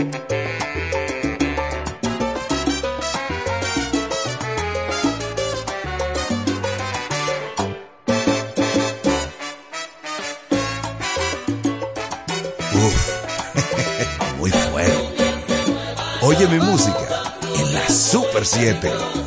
Uf, 12.74 13.10
muy 14.38 14.50
fuego. 14.50 15.12
Oye 16.22 16.46
mi 16.46 16.58
música 16.58 17.36
en 17.54 17.74
la 17.74 17.86
Super 17.88 18.46
7. 18.46 19.19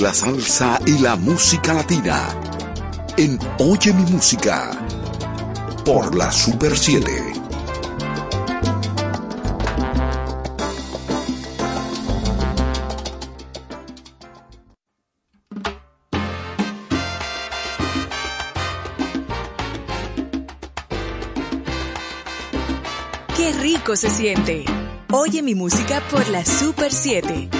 la 0.00 0.14
salsa 0.14 0.80
y 0.86 0.98
la 0.98 1.14
música 1.14 1.74
latina 1.74 2.28
en 3.18 3.38
Oye 3.58 3.92
mi 3.92 4.10
música 4.10 4.70
por 5.84 6.14
la 6.14 6.32
Super 6.32 6.74
7. 6.78 7.32
Qué 23.36 23.52
rico 23.60 23.96
se 23.96 24.08
siente. 24.08 24.64
Oye 25.12 25.42
mi 25.42 25.54
música 25.54 26.02
por 26.10 26.26
la 26.28 26.42
Super 26.46 26.90
7. 26.90 27.59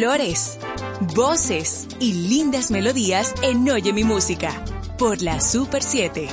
colores, 0.00 0.58
voces 1.14 1.86
y 1.98 2.14
lindas 2.14 2.70
melodías 2.70 3.34
en 3.42 3.68
Oye 3.68 3.92
mi 3.92 4.02
música 4.02 4.50
por 4.96 5.20
la 5.20 5.42
Super 5.42 5.82
7. 5.82 6.26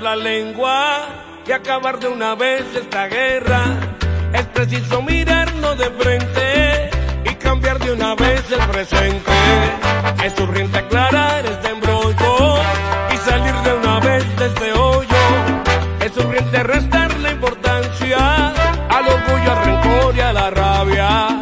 la 0.00 0.16
lengua 0.16 1.08
y 1.46 1.52
acabar 1.52 1.98
de 2.00 2.08
una 2.08 2.34
vez 2.34 2.64
esta 2.74 3.06
guerra 3.08 3.85
preciso 4.56 5.02
mirarnos 5.02 5.76
de 5.76 5.90
frente 5.90 6.90
y 7.26 7.34
cambiar 7.34 7.78
de 7.78 7.92
una 7.92 8.14
vez 8.14 8.42
el 8.50 8.66
presente. 8.70 9.32
Es 10.24 10.32
urgente 10.40 10.78
aclarar 10.78 11.44
este 11.44 11.68
embrollo 11.68 12.56
y 13.12 13.16
salir 13.18 13.54
de 13.54 13.74
una 13.74 14.00
vez 14.00 14.24
de 14.38 14.46
este 14.46 14.72
hoyo. 14.72 15.22
Es 16.00 16.16
urgente 16.16 16.62
restar 16.62 17.18
la 17.18 17.32
importancia 17.32 18.48
al 18.88 19.06
orgullo, 19.06 19.52
al 19.52 19.64
rencor 19.66 20.16
y 20.16 20.20
a 20.20 20.32
la 20.32 20.50
rabia. 20.50 21.35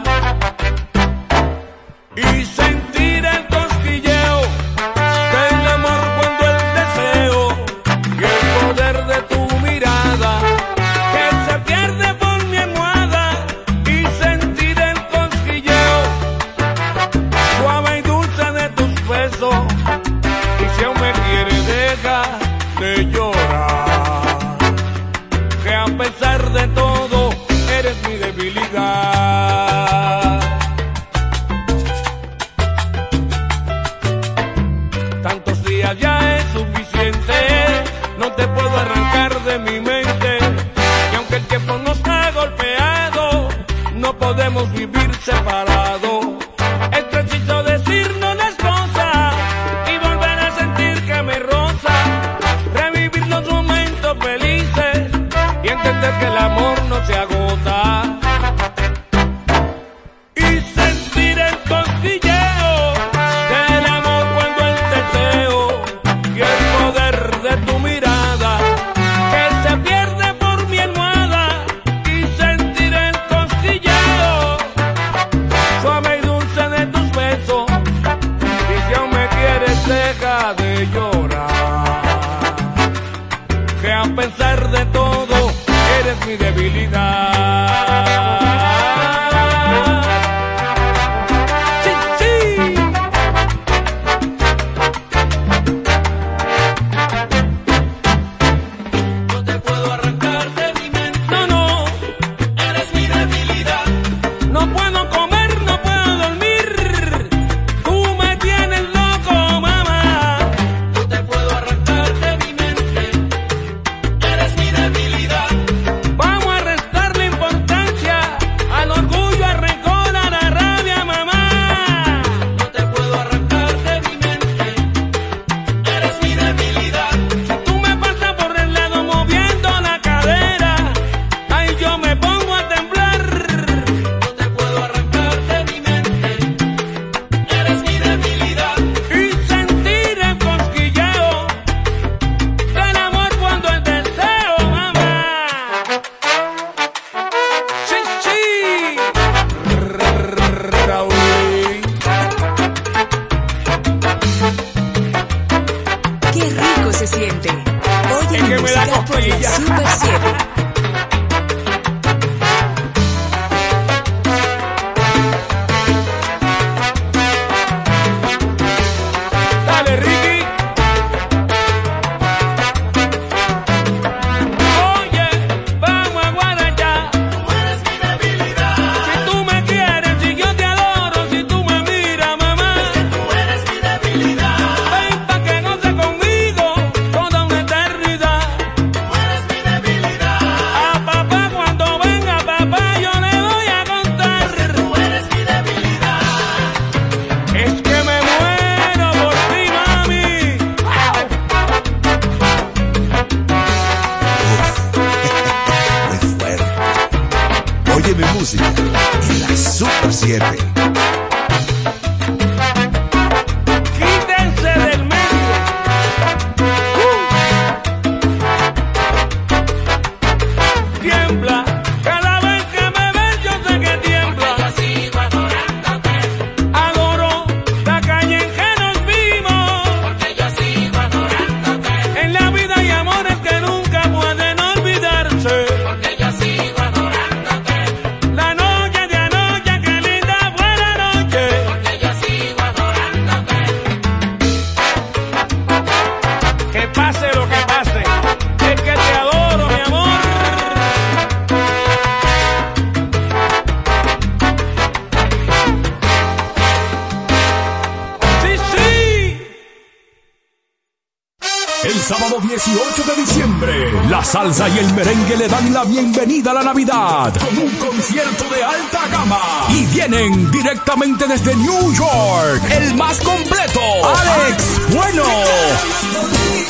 la 265.74 265.82
bienvenida 265.82 266.52
a 266.52 266.54
la 266.54 266.62
Navidad 266.62 267.34
con 267.36 267.58
un 267.58 267.70
concierto 267.74 268.44
de 268.44 268.62
alta 268.62 269.08
gama. 269.10 269.40
Y 269.70 269.84
vienen 269.86 270.48
directamente 270.52 271.26
desde 271.26 271.56
New 271.56 271.92
York, 271.92 272.62
el 272.70 272.94
más 272.94 273.18
completo, 273.20 273.80
Alex 274.04 274.94
Bueno. 274.94 275.24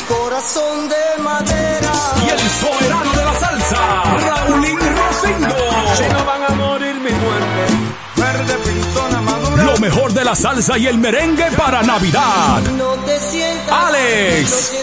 Corazón 0.07 0.89
de 0.89 1.23
madera. 1.23 1.91
Y 2.25 2.29
el 2.29 2.39
soberano 2.39 3.11
de 3.11 3.25
la 3.25 3.39
salsa, 3.39 4.03
Raulín 4.25 4.79
Rosendo. 4.79 5.55
Si 5.97 6.03
no 6.11 6.25
van 6.25 6.43
a 6.43 6.49
morir 6.55 6.95
mi 6.95 7.11
muerte, 7.11 7.65
verde 8.15 8.53
pintona 8.65 9.21
madura. 9.21 9.63
Lo 9.65 9.77
mejor 9.77 10.13
de 10.13 10.25
la 10.25 10.35
salsa 10.35 10.79
y 10.79 10.87
el 10.87 10.97
merengue 10.97 11.51
para 11.55 11.83
Navidad. 11.83 12.61
No 12.75 12.93
te 13.05 13.19
sientas 13.19 13.85
Alex. 13.85 14.73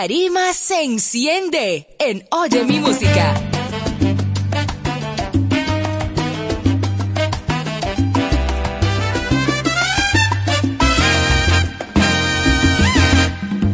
Tarima 0.00 0.52
se 0.52 0.84
enciende 0.84 1.88
en 1.98 2.24
Oye 2.30 2.62
mi 2.62 2.78
música. 2.78 3.34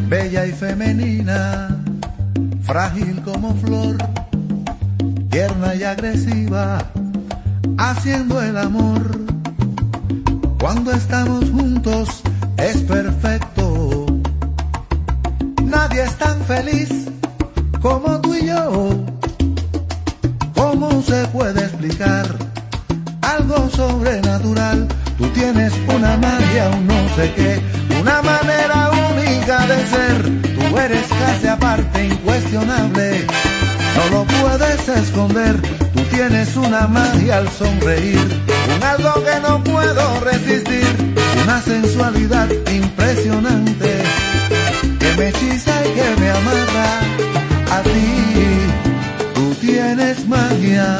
bella 0.08 0.46
y 0.46 0.52
femenina, 0.52 1.78
frágil 2.62 3.20
como 3.22 3.54
flor, 3.56 3.98
tierna 5.28 5.74
y 5.74 5.82
agresiva, 5.82 6.90
haciendo 7.76 8.40
el 8.40 8.56
amor. 8.56 9.20
Cuando 10.58 10.90
estamos 10.90 11.50
juntos 11.50 12.22
es 12.56 12.78
perfecto. 12.78 13.53
Nadie 15.74 16.04
es 16.04 16.16
tan 16.16 16.40
feliz 16.44 16.88
como 17.82 18.20
tú 18.20 18.32
y 18.32 18.46
yo. 18.46 19.04
¿Cómo 20.54 21.02
se 21.02 21.26
puede 21.28 21.60
explicar 21.64 22.26
algo 23.22 23.68
sobrenatural? 23.70 24.86
Tú 25.18 25.26
tienes 25.30 25.72
una 25.88 26.16
magia, 26.16 26.70
un 26.70 26.86
no 26.86 27.16
sé 27.16 27.32
qué, 27.34 27.60
una 28.00 28.22
manera 28.22 28.90
única 29.10 29.66
de 29.66 29.86
ser. 29.86 30.16
Tú 30.54 30.78
eres 30.78 31.06
casi 31.08 31.48
aparte, 31.48 32.06
incuestionable. 32.06 33.26
No 33.96 34.18
lo 34.18 34.24
puedes 34.24 34.88
esconder. 34.88 35.60
Tú 35.92 36.02
tienes 36.04 36.56
una 36.56 36.86
magia 36.86 37.38
al 37.38 37.48
sonreír, 37.48 38.26
un 38.76 38.82
algo 38.82 39.14
que 39.24 39.40
no 39.40 39.64
puedo 39.64 40.20
resistir, 40.20 40.86
una 41.42 41.60
sensualidad 41.60 42.48
impresionante 42.70 44.33
me 45.16 45.28
hechiza 45.28 45.72
y 45.86 45.90
que 45.94 46.20
me 46.20 46.30
amarra 46.30 47.00
a 47.70 47.82
ti. 47.82 47.90
Tú 49.34 49.54
tienes 49.60 50.26
magia. 50.26 50.98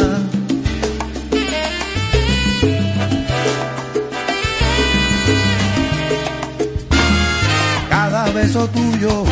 Cada 7.88 8.30
beso 8.30 8.68
tuyo 8.68 9.24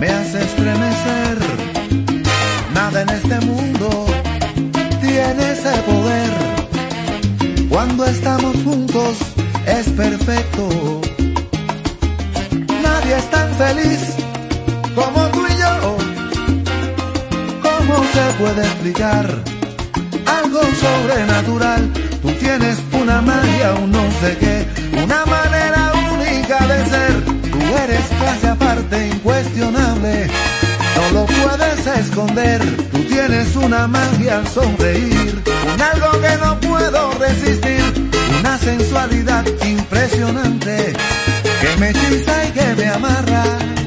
me 0.00 0.08
hace 0.08 0.42
estremecer. 0.42 1.38
Nada 2.74 3.02
en 3.02 3.08
este 3.10 3.40
mundo 3.40 4.06
tiene 5.00 5.52
ese 5.52 5.72
poder. 5.82 6.30
Cuando 7.68 8.06
estamos 8.06 8.56
juntos 8.64 9.16
es 9.66 9.88
perfecto 9.90 11.02
tan 13.42 13.54
feliz 13.56 14.00
como 14.94 15.20
tú 15.32 15.40
y 15.48 15.54
yo. 15.62 15.96
¿Cómo 17.66 17.94
se 18.14 18.24
puede 18.38 18.62
explicar 18.62 19.26
algo 20.40 20.60
sobrenatural? 20.84 21.82
Tú 22.22 22.30
tienes 22.44 22.76
una 22.92 23.20
magia, 23.20 23.74
un 23.82 23.90
no 23.90 24.04
sé 24.20 24.36
qué, 24.42 24.56
una 25.04 25.24
manera 25.26 25.92
única 26.12 26.58
de 26.72 26.78
ser. 26.92 27.12
Tú 27.52 27.58
eres 27.84 28.04
clase 28.20 28.48
aparte, 28.48 29.08
incuestionable. 29.08 30.28
No 30.96 31.04
lo 31.16 31.24
puedes 31.26 31.86
esconder, 32.00 32.60
tú 32.92 32.98
tienes 33.04 33.56
una 33.56 33.88
magia 33.88 34.38
al 34.38 34.46
sonreír, 34.46 35.42
un 35.72 35.80
algo 35.92 36.10
que 36.20 36.34
no 36.44 36.60
puedo 36.60 37.12
resistir, 37.18 37.82
una 38.40 38.58
sensualidad 38.58 39.44
impresionante 39.64 40.92
que 41.62 41.76
me 41.76 41.90
hechiza 41.90 42.44
y 42.44 42.50
que 42.50 42.74
me 42.74 42.88
amarra. 42.88 43.81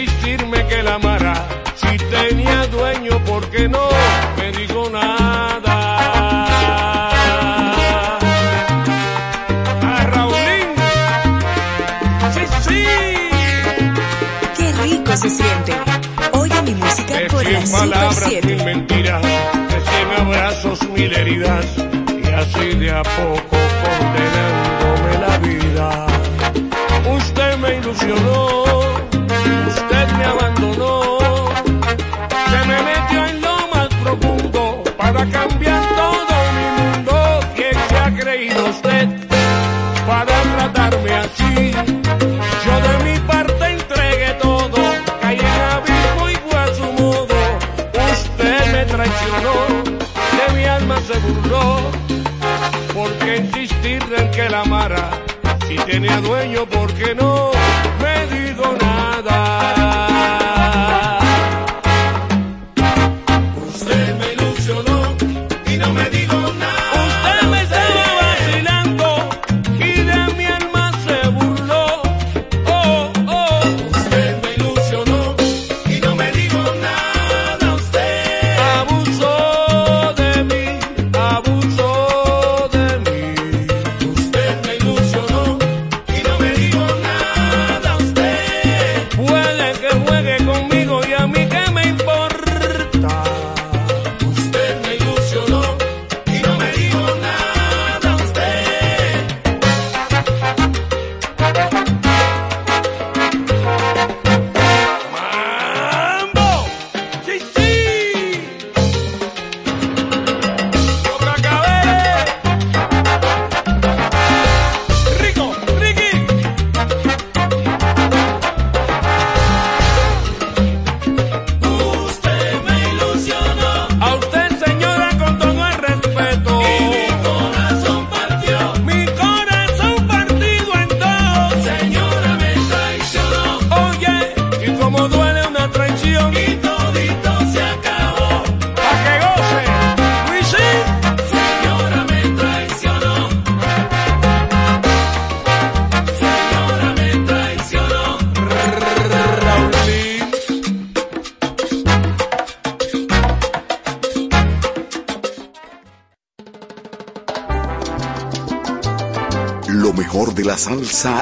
insistirme 0.00 0.66
que 0.66 0.82
la 0.82 0.94
amara. 0.94 1.34
Si 1.76 1.96
tenía 1.98 2.66
dueño, 2.66 3.24
¿por 3.24 3.48
qué 3.50 3.68
no 3.68 3.88
me 4.36 4.52
dijo 4.52 4.88
nada? 4.90 5.76
A 9.82 10.06
Raulín, 10.12 10.68
sí, 12.34 12.40
sí. 12.66 12.84
Qué 14.56 14.72
rico 14.82 15.16
se 15.16 15.30
siente. 15.30 15.72
Oye 16.32 16.62
mi 16.62 16.74
música 16.74 17.14
de 17.14 17.26
por 17.26 17.44
la 17.44 17.60
palabras, 17.60 18.32
mil 18.44 18.64
mentiras, 18.64 19.22
de 19.22 20.16
abrazos, 20.20 20.88
mil 20.90 21.12
heridas, 21.12 21.66
y 22.22 22.28
así 22.28 22.78
de 22.78 22.90
a 22.90 23.02
poco 23.02 23.56
condenándome 23.82 25.18
la 25.26 25.38
vida. 25.38 26.06
Usted 27.16 27.56
me 27.58 27.76
ilusionó. 27.76 28.59
a 35.20 35.26
cambiar 35.26 35.82
todo 35.96 36.36
mi 36.56 36.66
mundo. 36.80 37.40
¿Quién 37.54 37.74
se 37.88 37.96
ha 37.98 38.10
creído 38.14 38.64
usted 38.70 39.08
para 40.06 40.42
tratarme 40.54 41.12
así? 41.12 41.72
Yo 42.64 42.74
de 42.88 42.94
mi 43.04 43.18
parte 43.20 43.64
entregué 43.78 44.32
todo, 44.40 44.80
caí 45.20 45.38
en 45.38 45.60
abismo 45.76 46.30
y 46.30 46.56
a 46.56 46.74
su 46.74 46.86
modo. 47.02 47.38
Usted 48.12 48.72
me 48.72 48.84
traicionó, 48.86 49.56
de 50.38 50.54
mi 50.56 50.64
alma 50.64 50.96
se 51.06 51.18
burló. 51.18 51.66
¿Por 52.94 53.10
qué 53.18 53.36
insistir 53.36 54.02
en 54.16 54.30
que 54.30 54.48
la 54.48 54.60
amara? 54.62 55.10
Si 55.68 55.76
tenía 55.76 56.18
dueño, 56.20 56.66
¿por 56.66 56.92
qué 56.94 57.14
no? 57.14 57.50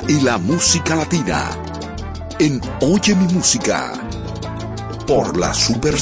y 0.09 0.21
la 0.23 0.39
música 0.39 0.97
latina 0.97 1.51
en 2.39 2.61
Oye 2.81 3.15
mi 3.15 3.33
música 3.35 3.93
por 5.07 5.37
la 5.37 5.53
Super 5.53 6.01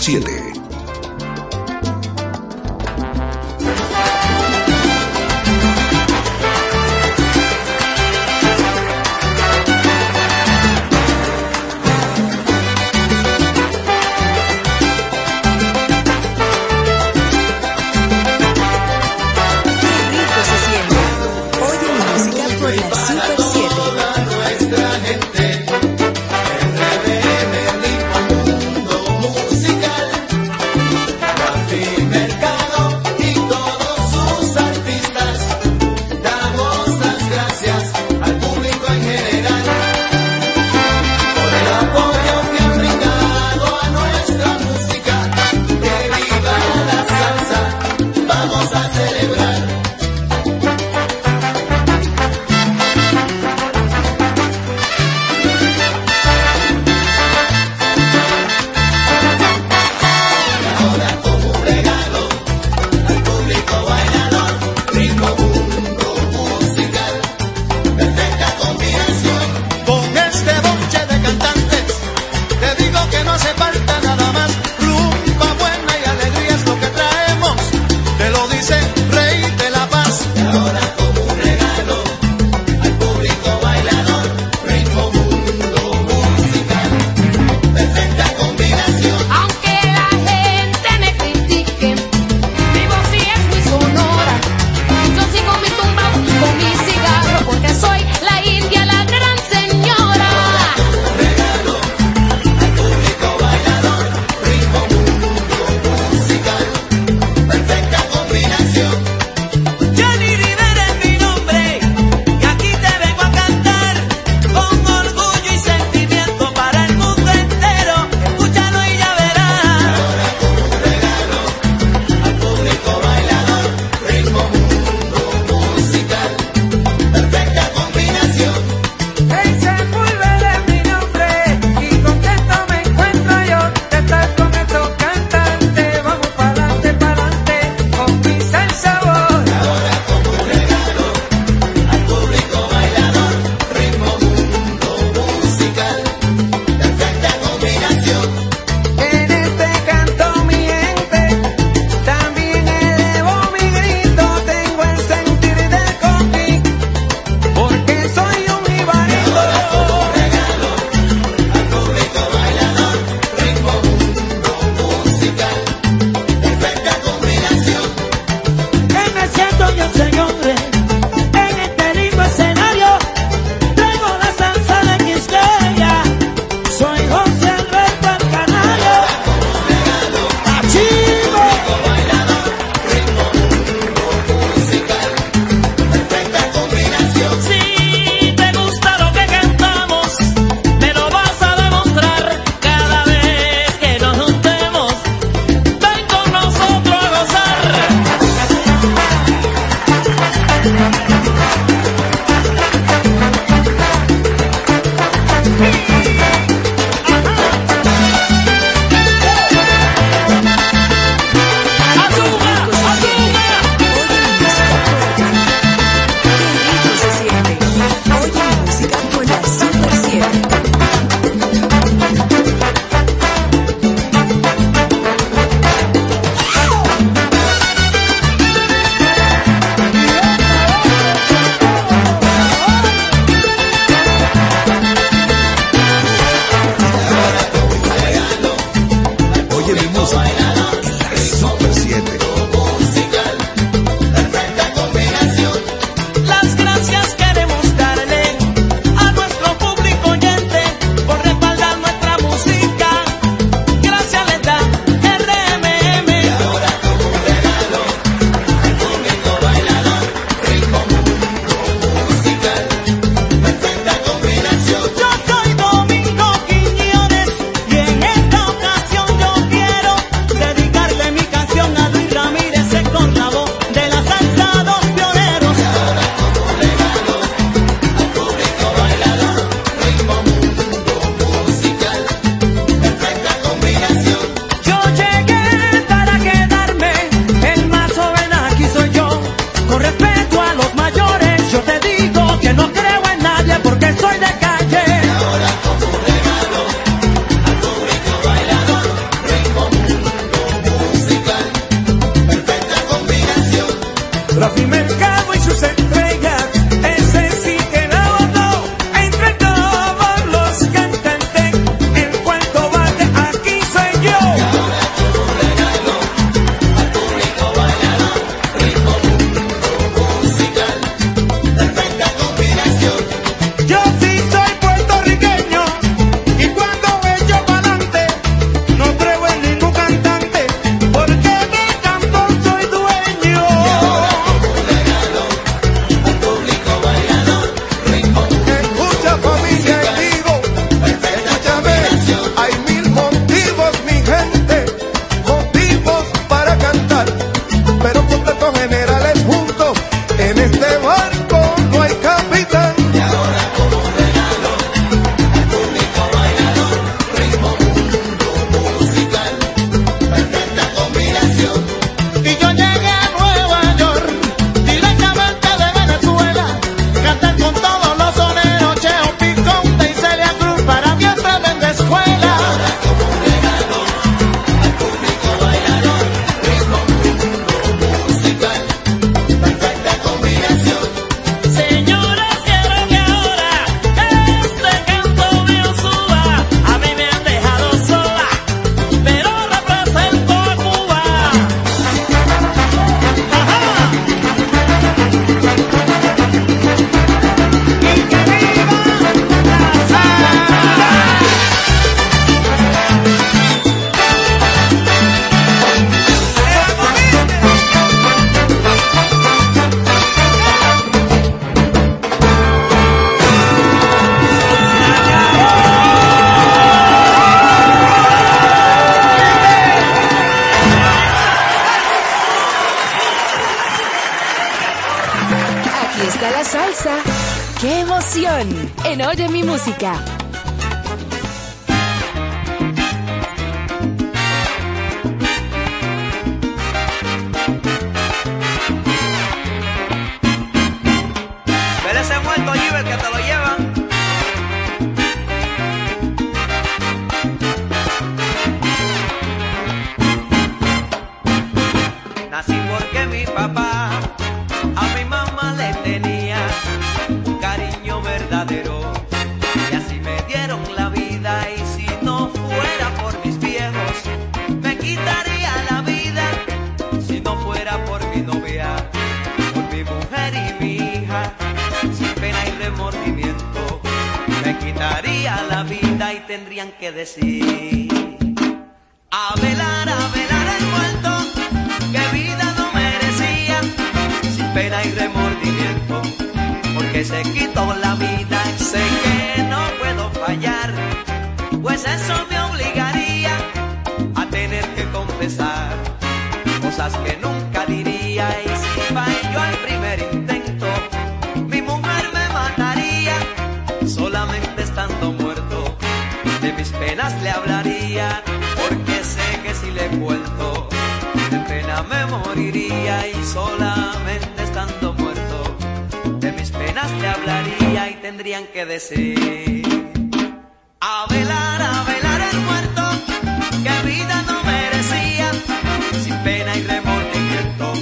y 526.54 526.62
remordimiento, 526.62 527.72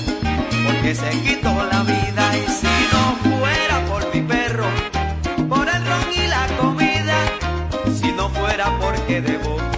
porque 0.66 0.95
se 0.95 1.11
quitó 1.23 1.53
la 1.70 1.82
vida 1.82 2.36
y 2.39 2.51
si 2.51 2.66
no 2.93 3.39
fuera 3.39 3.85
por 3.86 4.15
mi 4.15 4.23
perro, 4.23 4.66
por 5.49 5.69
el 5.69 5.85
ron 5.85 6.12
y 6.15 6.27
la 6.27 6.47
comida, 6.59 7.16
si 7.95 8.11
no 8.12 8.31
fuera 8.31 8.66
porque 8.81 9.20
debo 9.20 9.73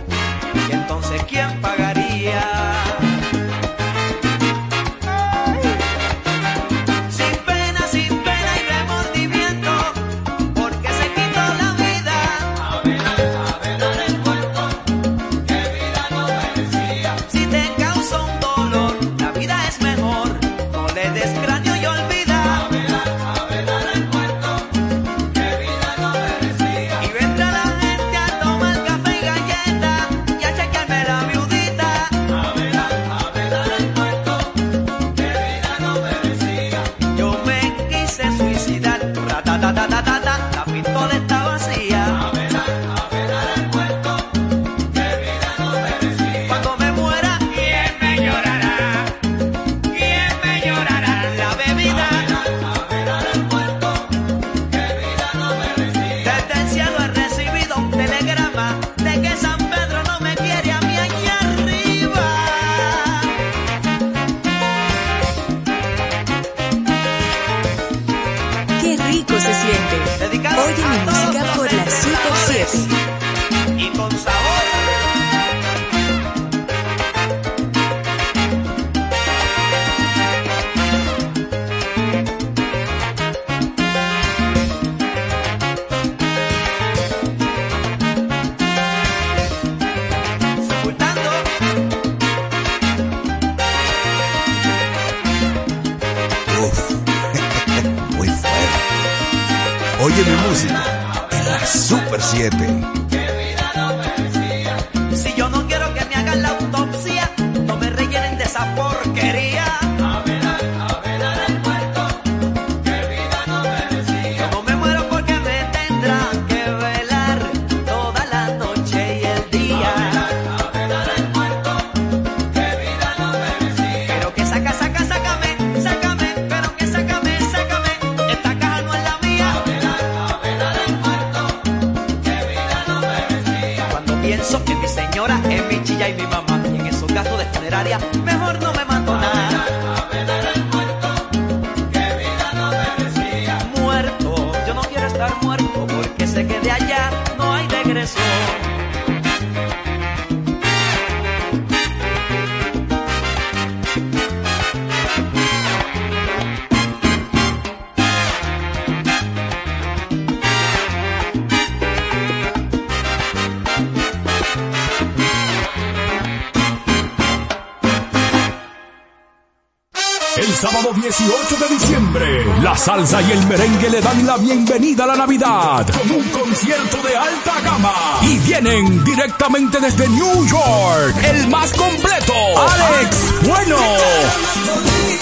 salsa 172.86 173.20
y 173.20 173.32
el 173.32 173.44
merengue 173.48 173.90
le 173.90 174.00
dan 174.00 174.24
la 174.24 174.36
bienvenida 174.36 175.02
a 175.02 175.06
la 175.08 175.16
Navidad 175.16 175.84
con 175.90 176.08
un 176.08 176.22
concierto 176.28 176.98
de 177.02 177.16
alta 177.16 177.60
gama. 177.64 177.92
Y 178.22 178.38
vienen 178.38 179.02
directamente 179.02 179.80
desde 179.80 180.08
New 180.08 180.46
York, 180.46 181.16
el 181.24 181.48
más 181.48 181.72
completo, 181.72 182.32
Alex 182.56 183.16
Bueno. 183.42 183.76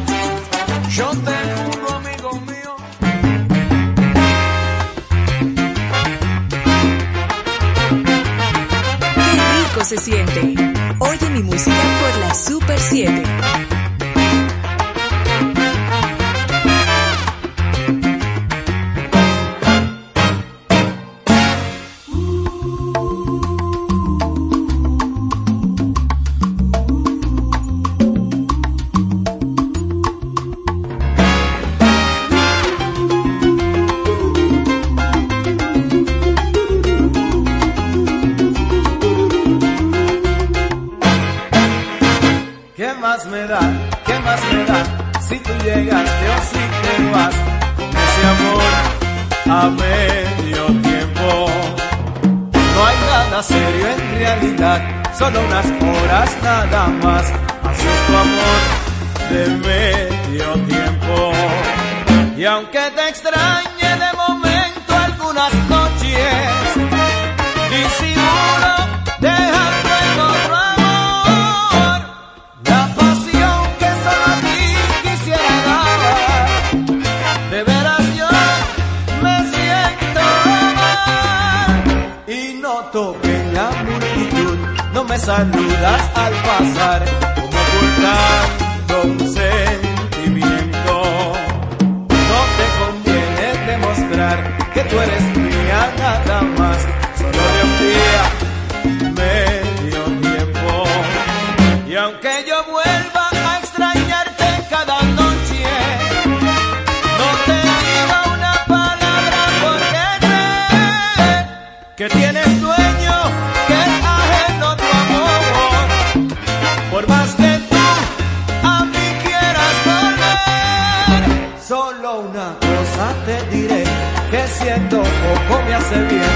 pierde. 125.94 126.33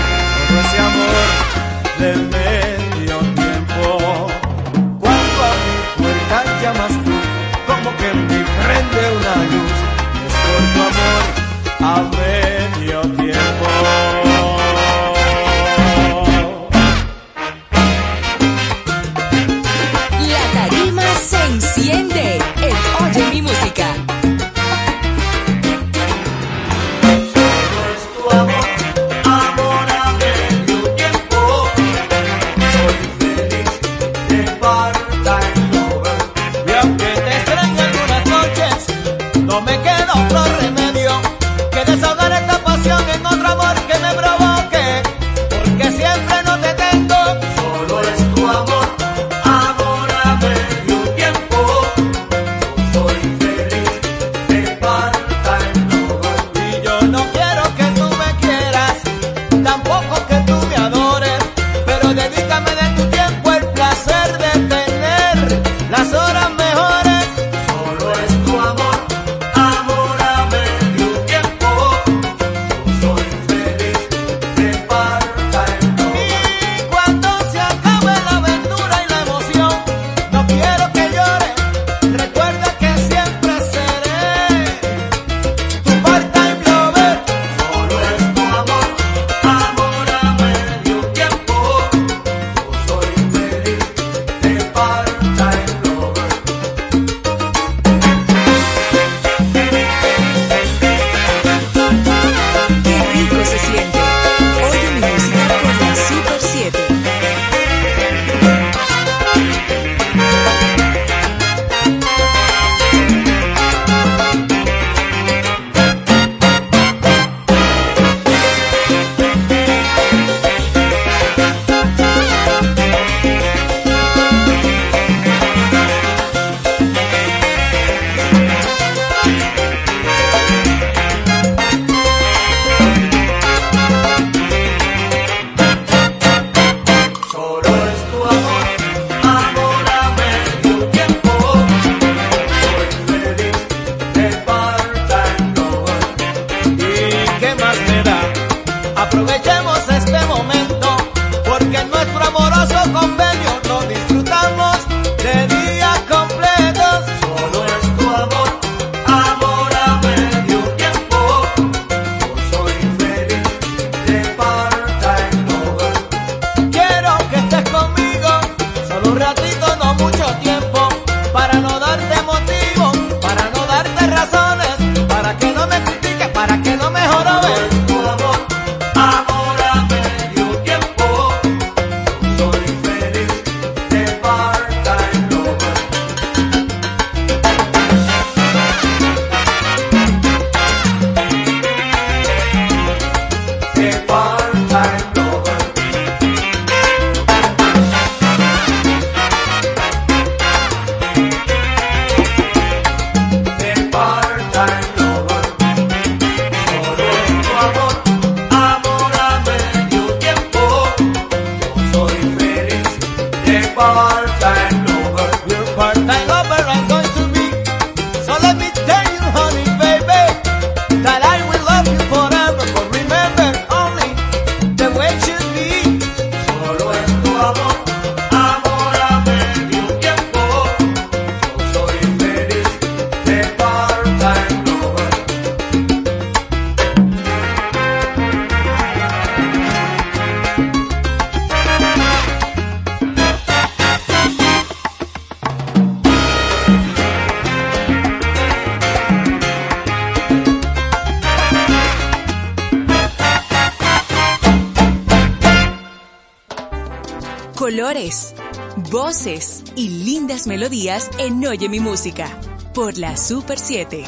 Oye 261.50 261.70
mi 261.70 261.80
música 261.80 262.28
por 262.74 262.98
la 262.98 263.16
Super 263.16 263.58
7. 263.58 264.04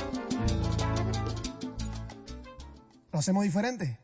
¿Lo 3.13 3.19
hacemos 3.19 3.43
diferente? 3.45 3.97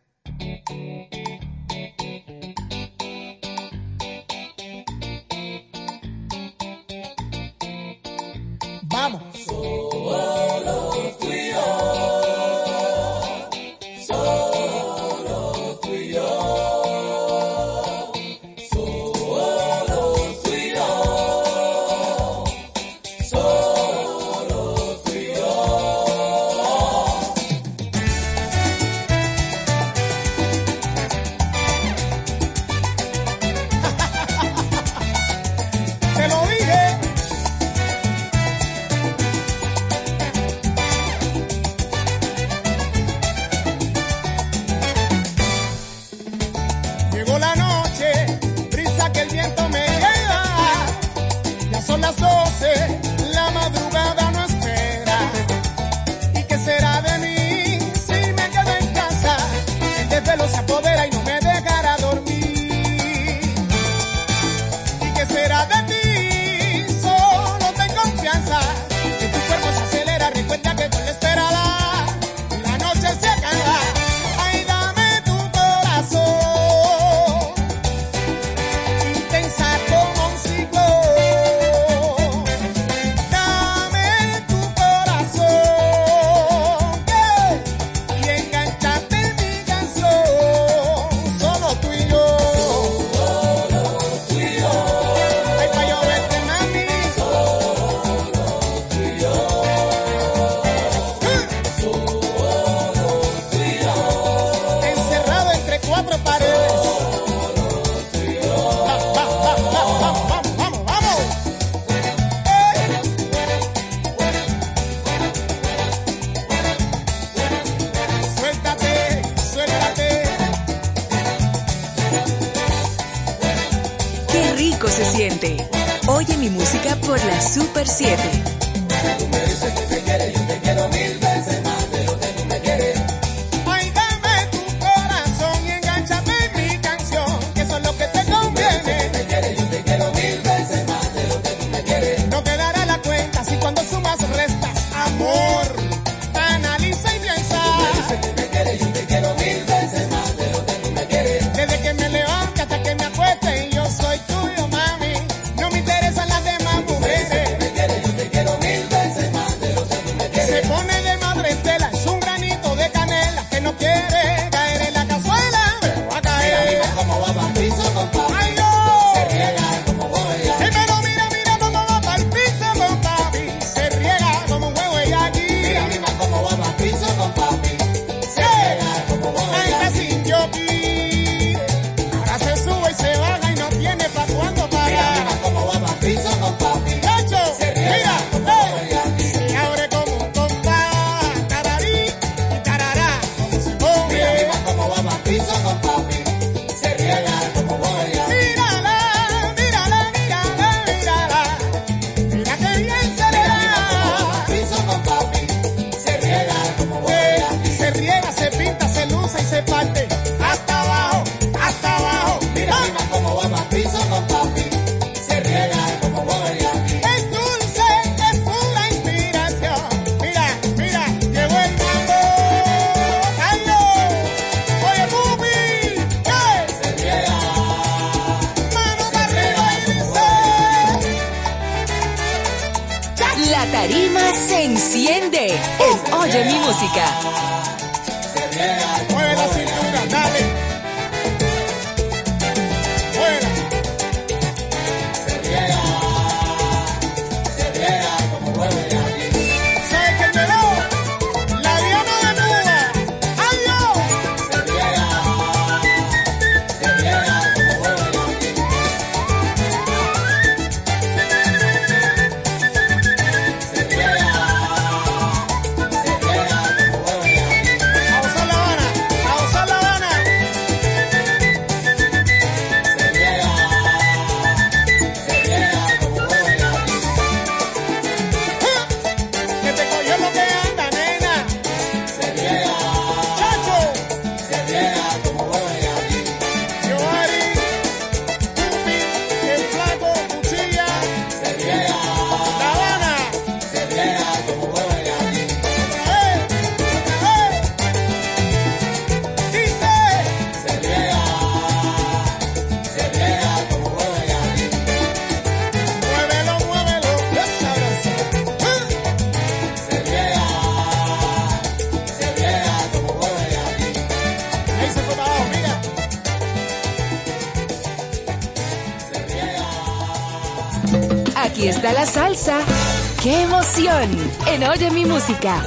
Univision 324.06 324.48
en 324.48 324.64
Oye 324.64 324.92
mi 324.92 325.06
música. 325.06 325.62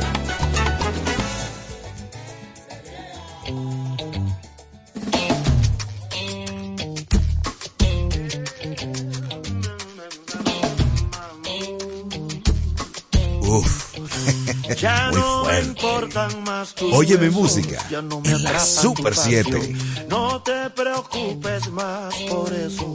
Uf. 13.40 13.88
Ya 14.78 15.10
Muy 15.10 15.20
fuerte. 15.20 15.80
No 15.80 16.40
más 16.44 16.74
tus 16.74 16.92
Oye 16.92 17.18
mi 17.18 17.30
música. 17.30 17.84
Ya 17.90 18.02
no 18.02 18.20
me 18.20 18.30
en 18.30 18.44
la 18.44 18.60
Super 18.60 19.14
7. 19.14 19.76
No 20.08 20.42
te 20.42 20.70
preocupes 20.70 21.68
más 21.70 22.14
por 22.28 22.52
eso. 22.52 22.94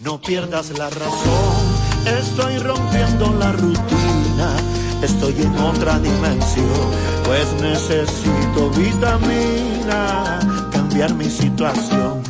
No 0.00 0.20
pierdas 0.20 0.70
la 0.70 0.90
razón. 0.90 1.84
Estoy 2.04 2.58
rompiendo 2.58 3.32
la 3.38 3.52
rutina 3.52 4.73
estoy 5.02 5.34
en 5.42 5.54
otra 5.58 5.98
dimensión, 5.98 6.90
pues 7.24 7.52
necesito 7.60 8.70
vitamina, 8.70 10.40
cambiar 10.72 11.14
mi 11.14 11.26
situación. 11.26 12.23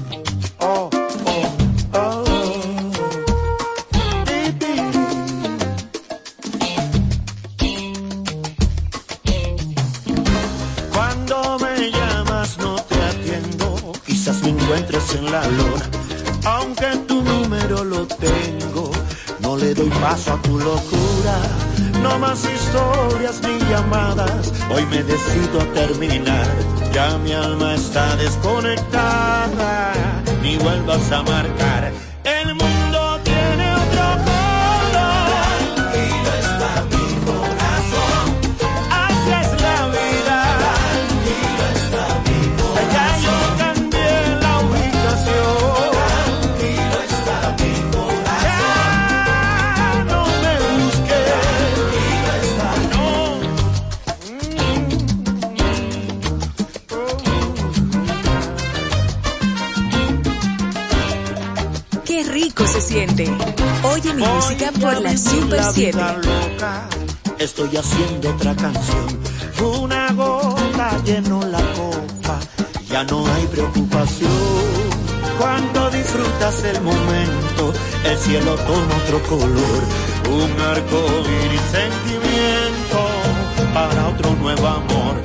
Hoy 24.75 24.85
me 24.87 25.05
decido 25.05 25.61
a 25.61 25.67
terminar, 25.73 26.47
ya 26.93 27.17
mi 27.19 27.33
alma 27.33 27.75
está 27.75 28.17
desconectada, 28.17 29.93
ni 30.43 30.57
vuelvas 30.57 31.13
a 31.13 31.23
marcar. 31.23 31.94
rico 62.65 62.67
se 62.67 62.81
siente. 62.81 63.31
Oye 63.83 64.15
mi 64.15 64.23
Voy 64.23 64.31
música 64.35 64.73
por 64.73 65.01
la 65.01 65.17
Super 65.17 65.63
7. 65.73 65.99
Loca, 65.99 66.89
estoy 67.39 67.77
haciendo 67.77 68.31
otra 68.31 68.55
canción. 68.55 69.07
Una 69.83 70.13
gota 70.13 71.03
llenó 71.05 71.43
la 71.43 71.61
copa, 71.73 72.41
ya 72.89 73.05
no 73.05 73.27
hay 73.27 73.47
preocupación. 73.47 74.31
Cuando 75.39 75.91
disfrutas 75.91 76.65
el 76.65 76.81
momento, 76.83 77.73
el 78.05 78.19
cielo 78.19 78.55
toma 78.55 78.97
otro 79.05 79.23
color. 79.29 79.83
Un 80.31 80.61
arco 80.61 81.07
iris 81.45 81.61
sentimiento 81.71 83.09
para 83.73 84.09
otro 84.09 84.35
nuevo 84.37 84.67
amor 84.67 85.17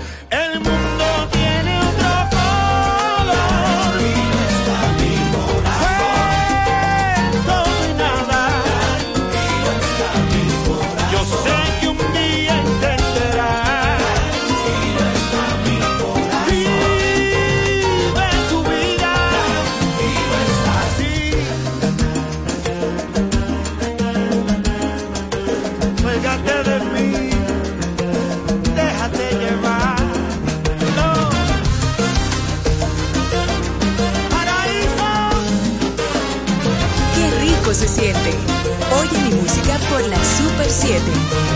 7. 40.70 41.49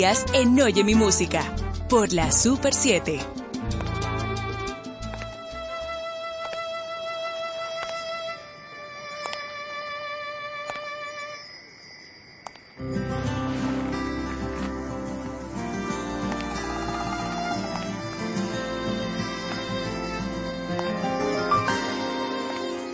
En 0.00 0.58
Oye 0.58 0.82
mi 0.82 0.94
música 0.94 1.42
por 1.90 2.10
la 2.14 2.32
Super 2.32 2.72
7. 2.72 3.20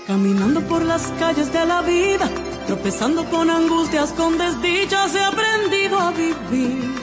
Caminando 0.08 0.60
por 0.62 0.84
las 0.84 1.12
calles 1.20 1.52
de 1.52 1.66
la 1.66 1.82
vida, 1.82 2.28
tropezando 2.66 3.24
con 3.26 3.48
angustias, 3.48 4.12
con 4.12 4.36
desdichas, 4.36 5.14
he 5.14 5.22
aprendido 5.22 6.00
a 6.00 6.10
vivir, 6.10 6.95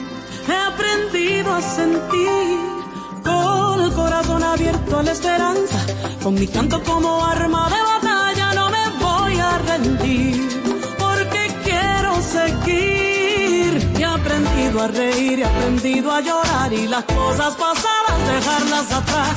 sentir, 1.62 2.58
con 3.24 3.80
el 3.80 3.92
corazón 3.92 4.42
abierto 4.42 4.98
a 4.98 5.02
la 5.02 5.12
esperanza, 5.12 5.78
con 6.22 6.34
mi 6.34 6.46
canto 6.46 6.82
como 6.82 7.24
arma 7.24 7.68
de 7.68 7.80
batalla, 7.82 8.54
no 8.54 8.70
me 8.70 8.84
voy 9.04 9.38
a 9.38 9.58
rendir, 9.58 10.48
porque 10.98 11.54
quiero 11.64 12.20
seguir. 12.22 13.72
He 13.98 14.04
aprendido 14.04 14.82
a 14.82 14.88
reír, 14.88 15.40
he 15.40 15.44
aprendido 15.44 16.12
a 16.12 16.20
llorar 16.20 16.72
y 16.72 16.86
las 16.88 17.04
cosas 17.04 17.54
pasadas 17.54 18.18
dejarlas 18.26 18.92
atrás. 18.92 19.36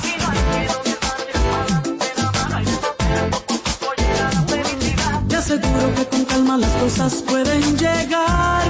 Te 5.29 5.35
aseguro 5.35 5.95
que 5.95 6.05
con 6.07 6.25
calma 6.25 6.57
las 6.57 6.71
cosas 6.71 7.13
pueden 7.27 7.77
llegar, 7.77 8.63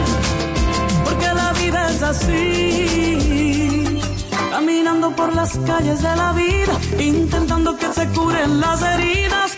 es 1.97 2.03
así. 2.03 3.99
Caminando 4.51 5.15
por 5.15 5.33
las 5.33 5.57
calles 5.59 6.01
de 6.01 6.15
la 6.15 6.33
vida, 6.33 6.79
intentando 6.99 7.77
que 7.77 7.91
se 7.93 8.07
curen 8.09 8.59
las 8.59 8.81
heridas 8.81 9.55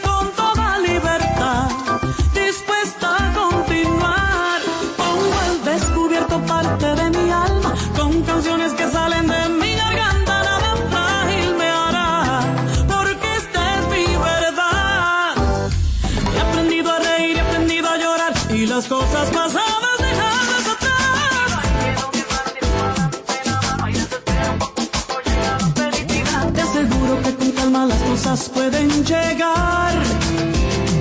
llegar, 29.40 29.93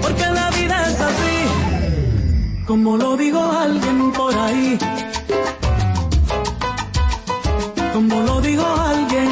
porque 0.02 0.26
la 0.26 0.50
vida 0.50 0.76
es 0.88 1.00
así, 1.00 1.38
como 2.66 2.96
lo 2.96 3.16
dijo 3.16 3.40
alguien 3.50 4.12
por 4.12 4.34
ahí. 4.34 4.78
Como 7.92 8.20
lo 8.22 8.40
dijo 8.40 8.64
alguien. 8.64 9.30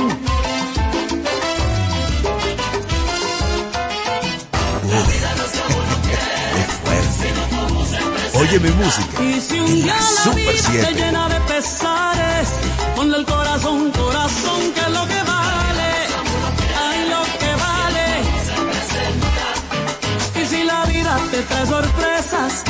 Oye 8.39 8.59
mi 8.61 8.71
música. 8.71 9.23
Y 9.23 9.41
si 9.41 9.61
un 9.61 9.83
día 9.83 9.95
la 9.95 10.31
la 10.31 10.35
vida 10.35 10.53
te 10.53 10.59
7. 10.59 10.95
llena 10.95 11.29
de 11.29 11.41
pesares, 11.41 12.49
ponle 12.97 13.19
el 13.19 13.25
corazón, 13.25 13.91
corazón, 13.93 14.61
que 14.75 14.81
es 14.81 14.91
lo 14.91 15.07
que 15.07 15.26
te 21.31 21.43
trae 21.43 21.67
sorpresas, 21.67 22.65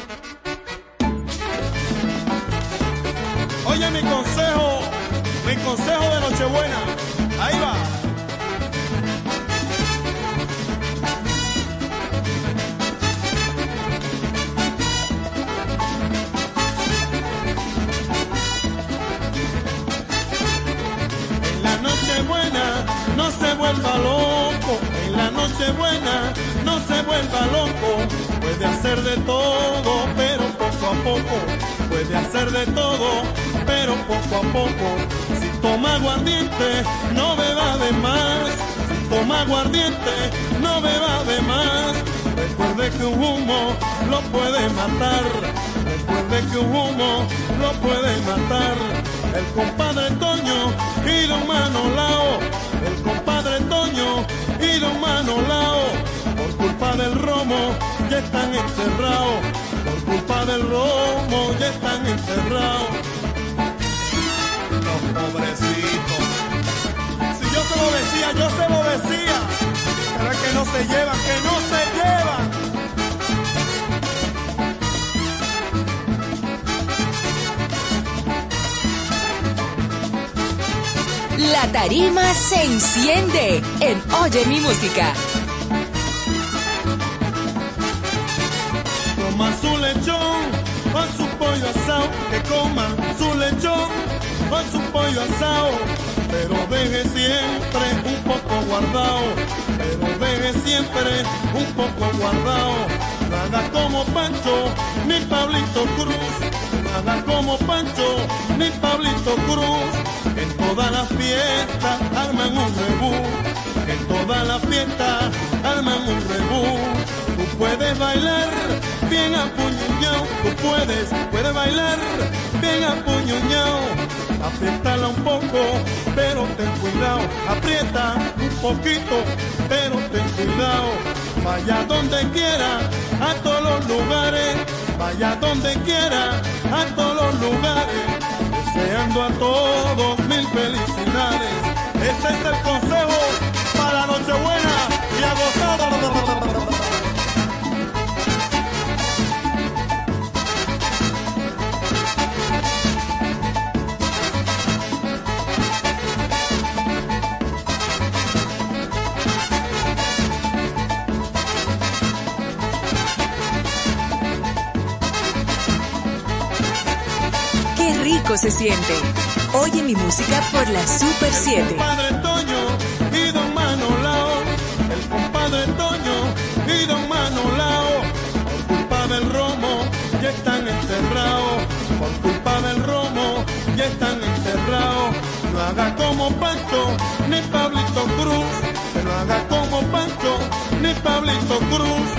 haga 189.12 189.48
como 189.48 189.82
Pancho 189.92 190.38
ni 190.82 190.94
Pablito 190.96 191.60
Cruz. 191.72 192.10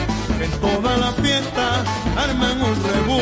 En 0.41 0.51
toda 0.60 0.97
la 0.97 1.12
fiesta 1.12 1.85
arman 2.17 2.62
un 2.62 2.77
rebú, 2.91 3.20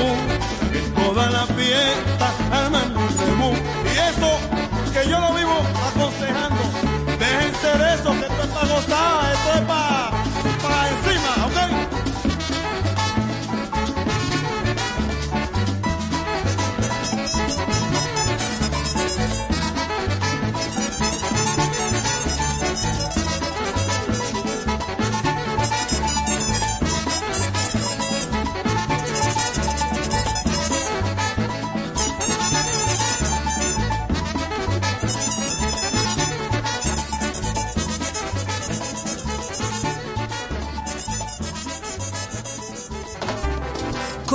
en 0.73 0.95
toda 0.95 1.31
la 1.31 1.47
fiesta 1.47 2.27
arman 2.53 2.97
un 2.97 3.09
rebú. 3.27 3.51
Y 3.85 3.99
eso 4.11 4.31
que 4.93 5.09
yo 5.09 5.19
lo 5.19 5.35
vivo 5.35 5.57
aconsejando, 5.89 6.63
déjense 7.19 7.79
de 7.79 7.95
eso, 7.95 8.11
que 8.13 8.27
esto 8.27 8.43
es 8.43 8.51
para 8.51 8.69
gozar, 8.69 9.33
esto 9.33 9.55
es 9.55 9.61
para... 9.63 10.08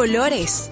colores, 0.04 0.70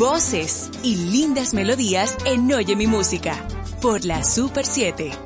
voces 0.00 0.68
y 0.82 0.96
lindas 0.96 1.54
melodías 1.54 2.16
en 2.26 2.52
Oye 2.52 2.74
mi 2.74 2.88
música 2.88 3.36
por 3.80 4.04
la 4.04 4.24
Super 4.24 4.66
7. 4.66 5.23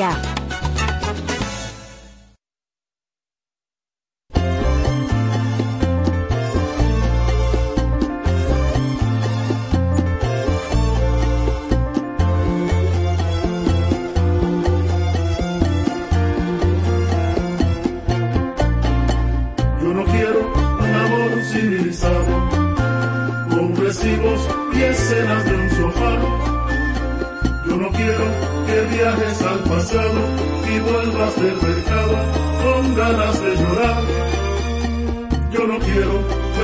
Música. 0.00 0.40
civilizado, 21.50 22.24
con 23.50 23.76
recibos 23.76 24.48
y 24.72 24.82
escenas 24.82 25.44
de 25.44 25.56
un 25.56 25.70
sofá. 25.70 26.49
Yo 27.70 27.76
no 27.76 27.88
quiero 27.90 28.24
que 28.66 28.96
viajes 28.96 29.42
al 29.42 29.60
pasado 29.60 30.20
y 30.68 30.80
vuelvas 30.80 31.36
del 31.36 31.54
mercado 31.54 32.16
con 32.64 32.94
ganas 32.96 33.40
de 33.40 33.56
llorar. 33.56 34.02
Yo 35.52 35.66
no 35.68 35.78
quiero 35.78 36.14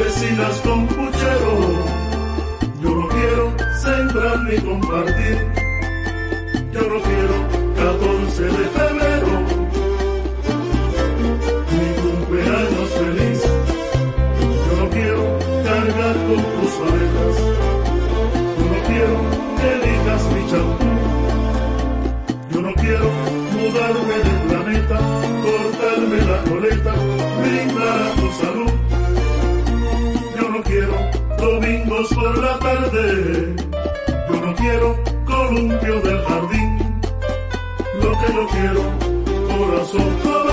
vecinas 0.02 0.60
con 0.64 0.86
puchero. 0.88 1.52
Yo 2.82 2.90
no 2.90 3.08
quiero 3.08 3.54
centrar 3.84 4.42
ni 4.42 4.58
compartir. 4.58 5.46
Yo 6.72 6.80
no 6.80 7.00
quiero 7.00 7.34
14 7.76 8.42
de 8.42 8.50
febrero. 8.50 9.25
Yo 32.92 34.40
no 34.40 34.55
quiero 34.55 34.97
columpio 35.24 36.00
del 36.02 36.23
jardín, 36.24 37.00
lo 38.00 38.12
que 38.12 38.32
yo 38.32 38.47
quiero, 38.47 38.82
corazón. 39.48 40.45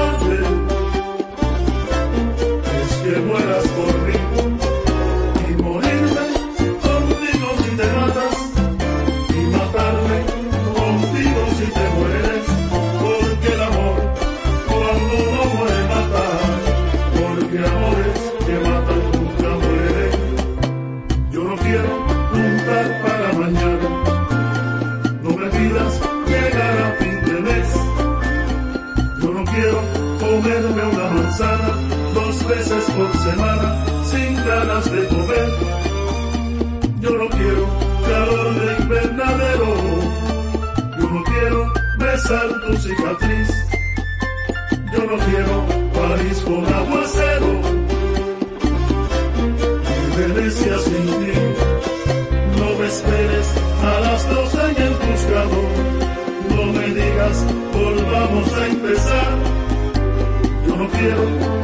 Quiero 60.97 61.23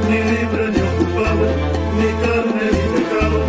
ni 0.09 0.17
libre 0.31 0.63
ni 0.73 0.81
ocupado, 0.89 1.45
ni 1.99 2.09
carne 2.23 2.65
ni 2.75 2.85
pecado, 2.95 3.39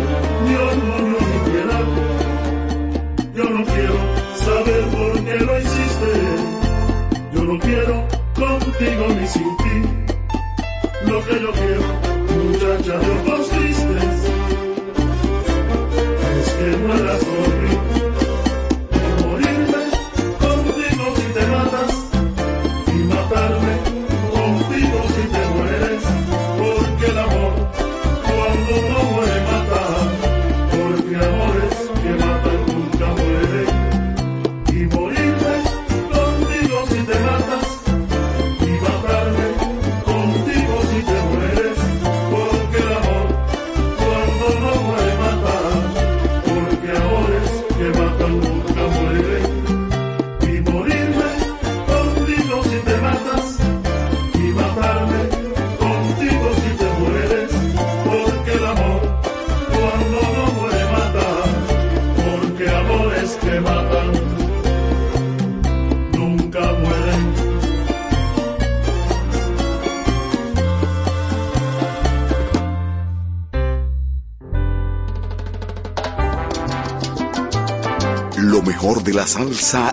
ni 0.45 0.53
orgullo 0.69 1.19
ni 1.31 1.51
piedad. 1.51 1.85
Yo 3.35 3.45
no 3.55 3.65
quiero 3.65 3.95
saber 4.45 4.81
por 4.95 5.11
qué 5.25 5.35
lo 5.45 5.59
hiciste. 5.59 6.11
Yo 7.33 7.43
no 7.43 7.59
quiero 7.59 8.07
contigo 8.35 9.07
ni 9.19 9.27
sin 9.27 9.57
ti. 9.57 9.75
Lo 11.07 11.23
que 11.25 11.41
yo 11.41 11.51
quiero, 11.51 11.87
muchacha 12.43 12.97
de 12.99 13.11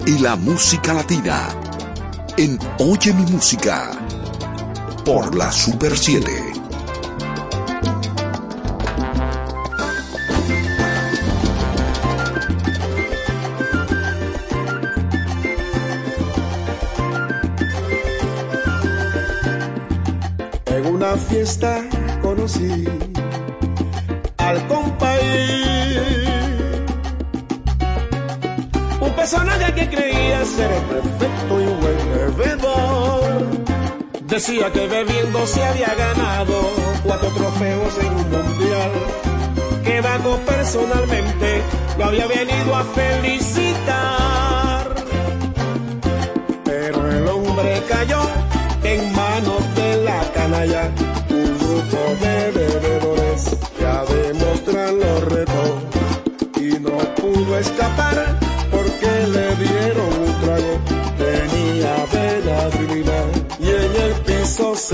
y 0.06 0.18
la 0.20 0.34
música 0.34 0.94
latina. 0.94 1.50
En 2.38 2.58
Oye 2.78 3.12
mi 3.12 3.30
música. 3.30 3.90
Por 5.05 5.34
la 5.34 5.52
Super 5.52 5.97
7. 5.97 6.24
En 20.66 20.86
una 20.86 21.14
fiesta 21.16 21.84
conocí 22.22 22.86
Decía 34.39 34.70
que 34.73 34.86
bebiendo 34.86 35.44
se 35.49 35.65
había 35.65 35.92
ganado 35.97 36.70
cuatro 37.02 37.28
trofeos 37.31 37.99
en 37.99 38.07
un 38.07 38.31
mundial, 38.31 38.92
que 39.83 40.00
Vago 40.00 40.39
personalmente 40.47 41.60
lo 41.99 42.05
había 42.05 42.28
venido 42.28 42.76
a 42.76 42.84
felicitar. 42.84 44.94
Pero 46.65 47.10
el 47.10 47.26
hombre 47.26 47.83
cayó 47.89 48.20
en 48.84 49.12
manos 49.12 49.75
de 49.75 50.05
la 50.05 50.20
canalla, 50.33 50.89
un 51.31 51.58
grupo 51.58 51.97
de 52.20 52.52
bebedores 52.52 53.17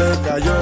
se 0.05 0.21
cayó. 0.29 0.57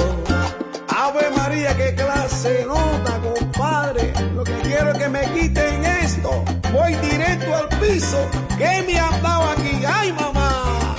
Ave 0.87 1.29
María, 1.35 1.75
qué 1.75 1.95
clase 1.95 2.65
nota, 2.65 3.19
compadre. 3.19 4.13
Lo 4.35 4.43
que 4.43 4.53
quiero 4.59 4.91
es 4.91 4.97
que 4.97 5.09
me 5.09 5.21
quiten 5.33 5.85
esto. 5.85 6.43
Voy 6.71 6.93
directo 6.95 7.55
al 7.55 7.67
piso. 7.79 8.29
¿Qué 8.57 8.83
me 8.87 8.99
han 8.99 9.21
dado 9.21 9.49
aquí? 9.51 9.83
¡Ay, 9.85 10.13
mamá! 10.13 10.95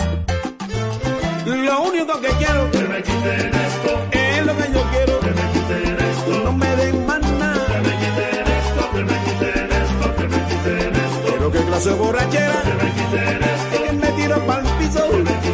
Lo 1.47 1.83
único 1.83 2.21
que 2.21 2.29
quiero 2.29 2.71
que 2.71 2.79
me 2.79 3.03
quiten 3.03 3.53
esto 3.69 3.93
es 4.13 4.47
lo 4.47 4.57
que 4.57 4.73
yo 4.73 4.83
quiero 4.93 5.21
que 5.21 5.31
me 5.31 5.53
quiten 5.53 5.97
esto. 6.11 6.45
No 6.45 6.53
me 6.53 6.77
den 6.77 7.07
más 7.07 7.21
nada. 7.21 7.67
Que 7.67 7.81
me 7.81 7.95
quiten 8.03 8.47
esto, 8.61 8.91
que 8.93 9.05
me 9.05 9.17
quiten 9.25 9.73
esto, 9.83 10.17
que 10.17 10.29
me 10.29 10.39
quiten 10.49 10.95
esto. 11.05 11.27
Quiero 11.27 11.51
que 11.51 11.59
clase 11.61 11.91
borrachera. 11.91 12.63
Que 12.63 12.75
me 12.85 12.93
quiten 12.93 13.43
esto. 13.43 13.85
Que 13.85 13.93
me 13.93 14.09
tiro 14.13 14.47
para 14.47 14.61
el 14.61 14.69
piso. 14.79 15.11
Que 15.11 15.17
me 15.19 15.54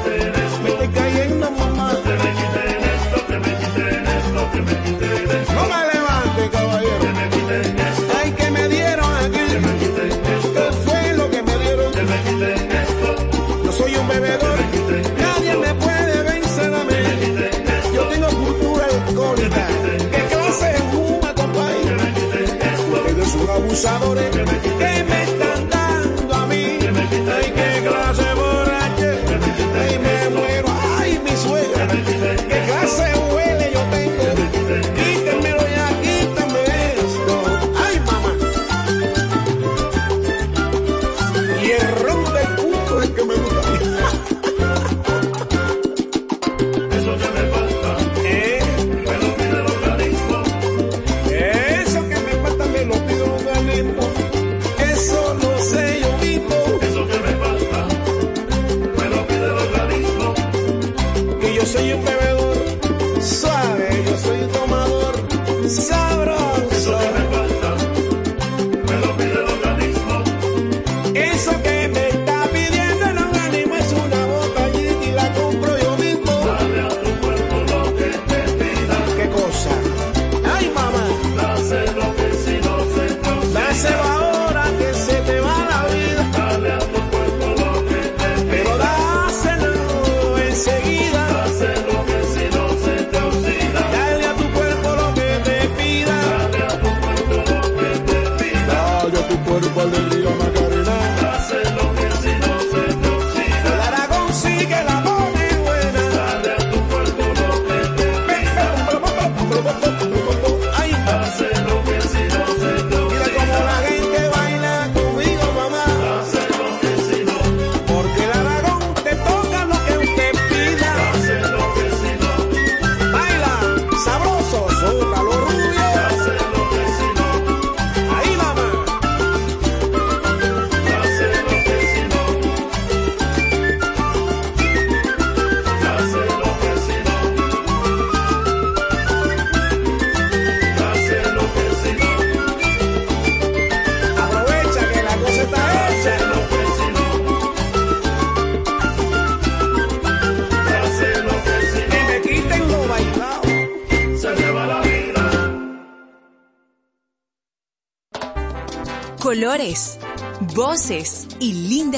son 23.82 24.89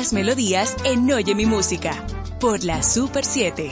las 0.02 0.12
melodías 0.12 0.76
en 0.82 1.06
Oye 1.06 1.32
mi 1.32 1.46
música 1.46 2.04
por 2.40 2.64
la 2.64 2.82
Super 2.82 3.24
7. 3.24 3.70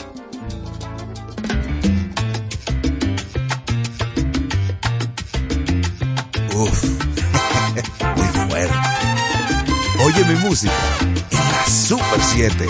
Uf, 6.55 6.85
muy 8.17 8.27
fuerte. 8.29 8.75
Oye 10.05 10.25
mi 10.27 10.35
música 10.37 10.73
en 11.03 11.53
la 11.53 11.67
Super 11.67 12.21
7. 12.23 12.67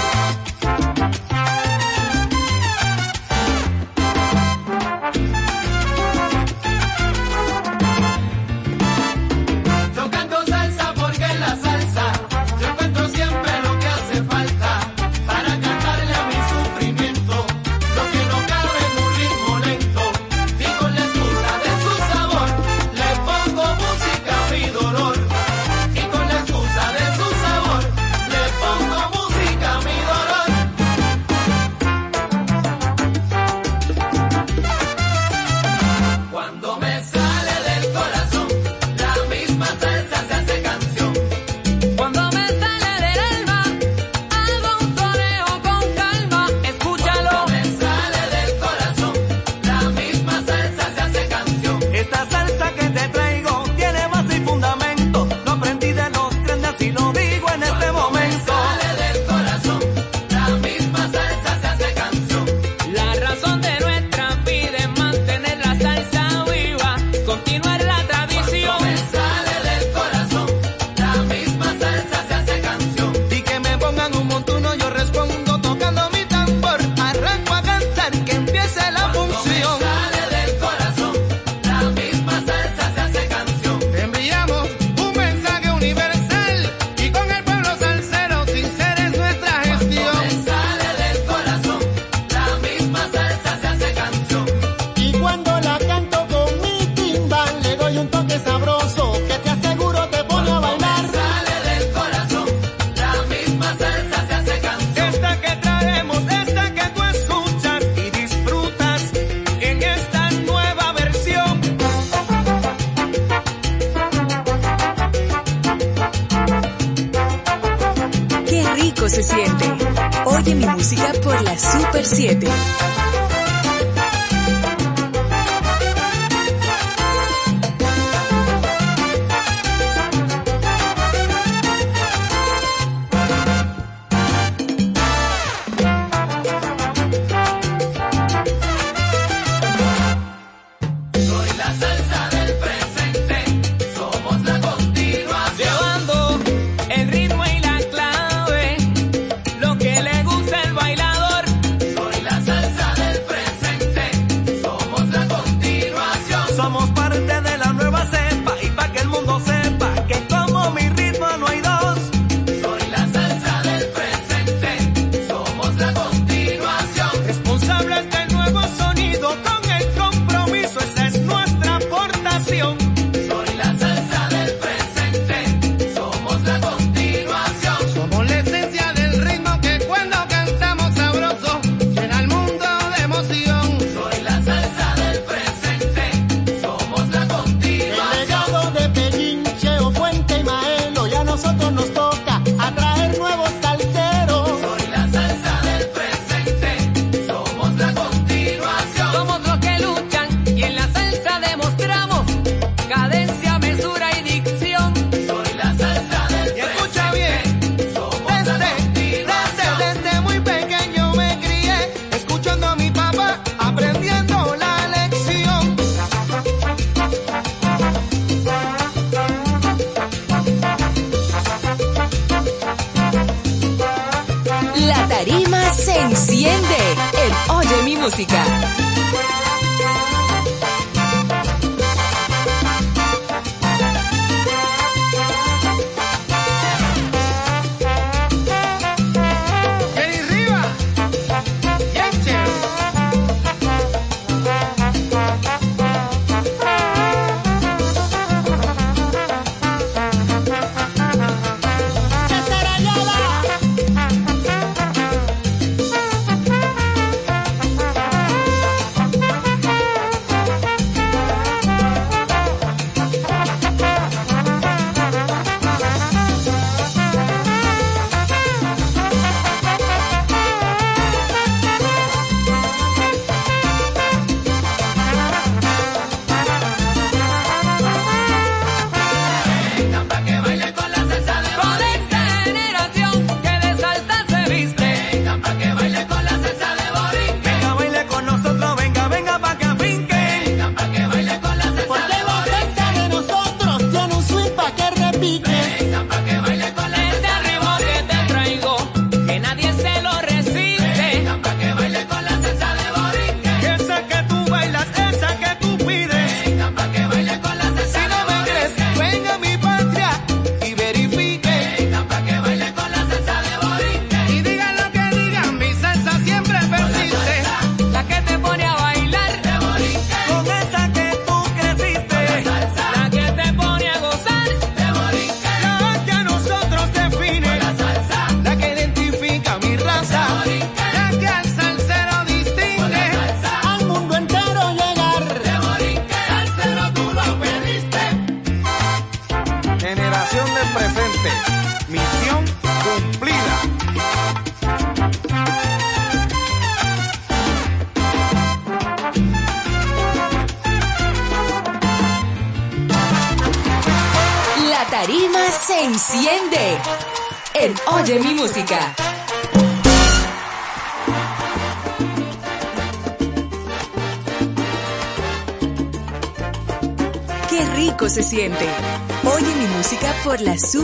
música. 228.11 229.40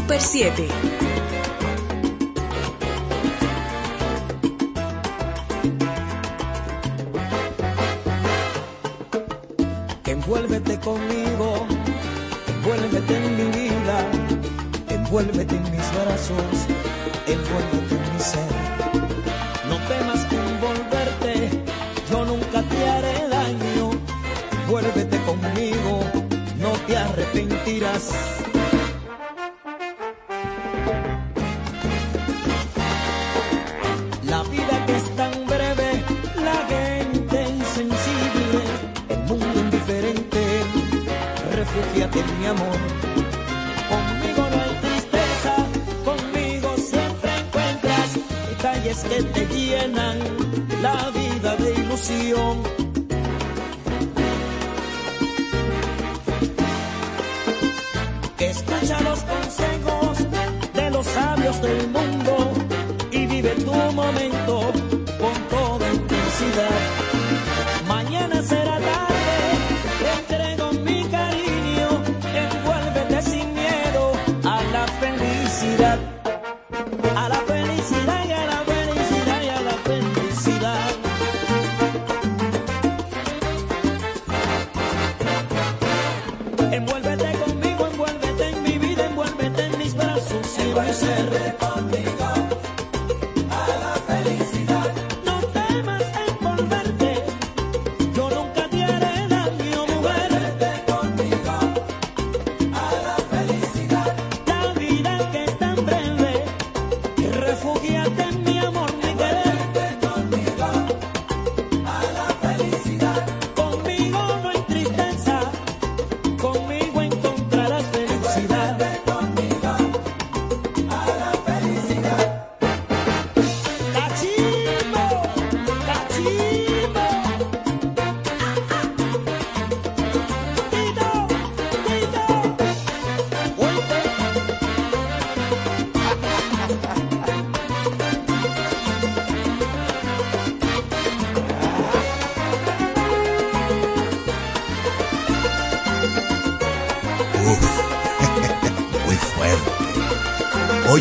Super 0.07 0.20
7. 0.20 0.65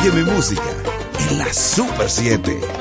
Oye 0.06 0.24
música 0.24 0.61
en 1.32 1.40
la 1.40 1.51
Super 1.51 2.08
7. 2.08 2.74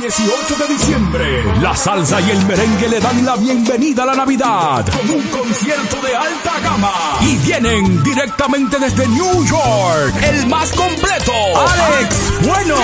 18 0.00 0.56
de 0.56 0.74
diciembre, 0.74 1.44
la 1.62 1.74
salsa 1.74 2.20
y 2.20 2.30
el 2.30 2.44
merengue 2.44 2.86
le 2.88 3.00
dan 3.00 3.24
la 3.24 3.34
bienvenida 3.36 4.02
a 4.02 4.06
la 4.06 4.14
Navidad 4.14 4.84
con 4.86 5.10
un 5.10 5.22
concierto 5.28 5.96
de 6.02 6.14
alta 6.14 6.60
gama. 6.62 6.92
Y 7.22 7.36
vienen 7.38 8.02
directamente 8.02 8.78
desde 8.78 9.08
New 9.08 9.44
York, 9.46 10.14
el 10.22 10.46
más 10.48 10.70
completo, 10.72 11.32
Alex 11.56 12.16
Bueno. 12.46 12.76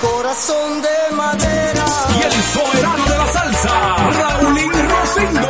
Corazón 0.00 0.80
de 0.80 1.16
madera. 1.16 1.84
Y 2.18 2.22
el 2.22 2.32
soberano 2.32 3.04
de 3.04 3.18
la 3.18 3.26
salsa, 3.26 3.96
Raulín 4.10 4.72
Rosendo. 4.72 5.40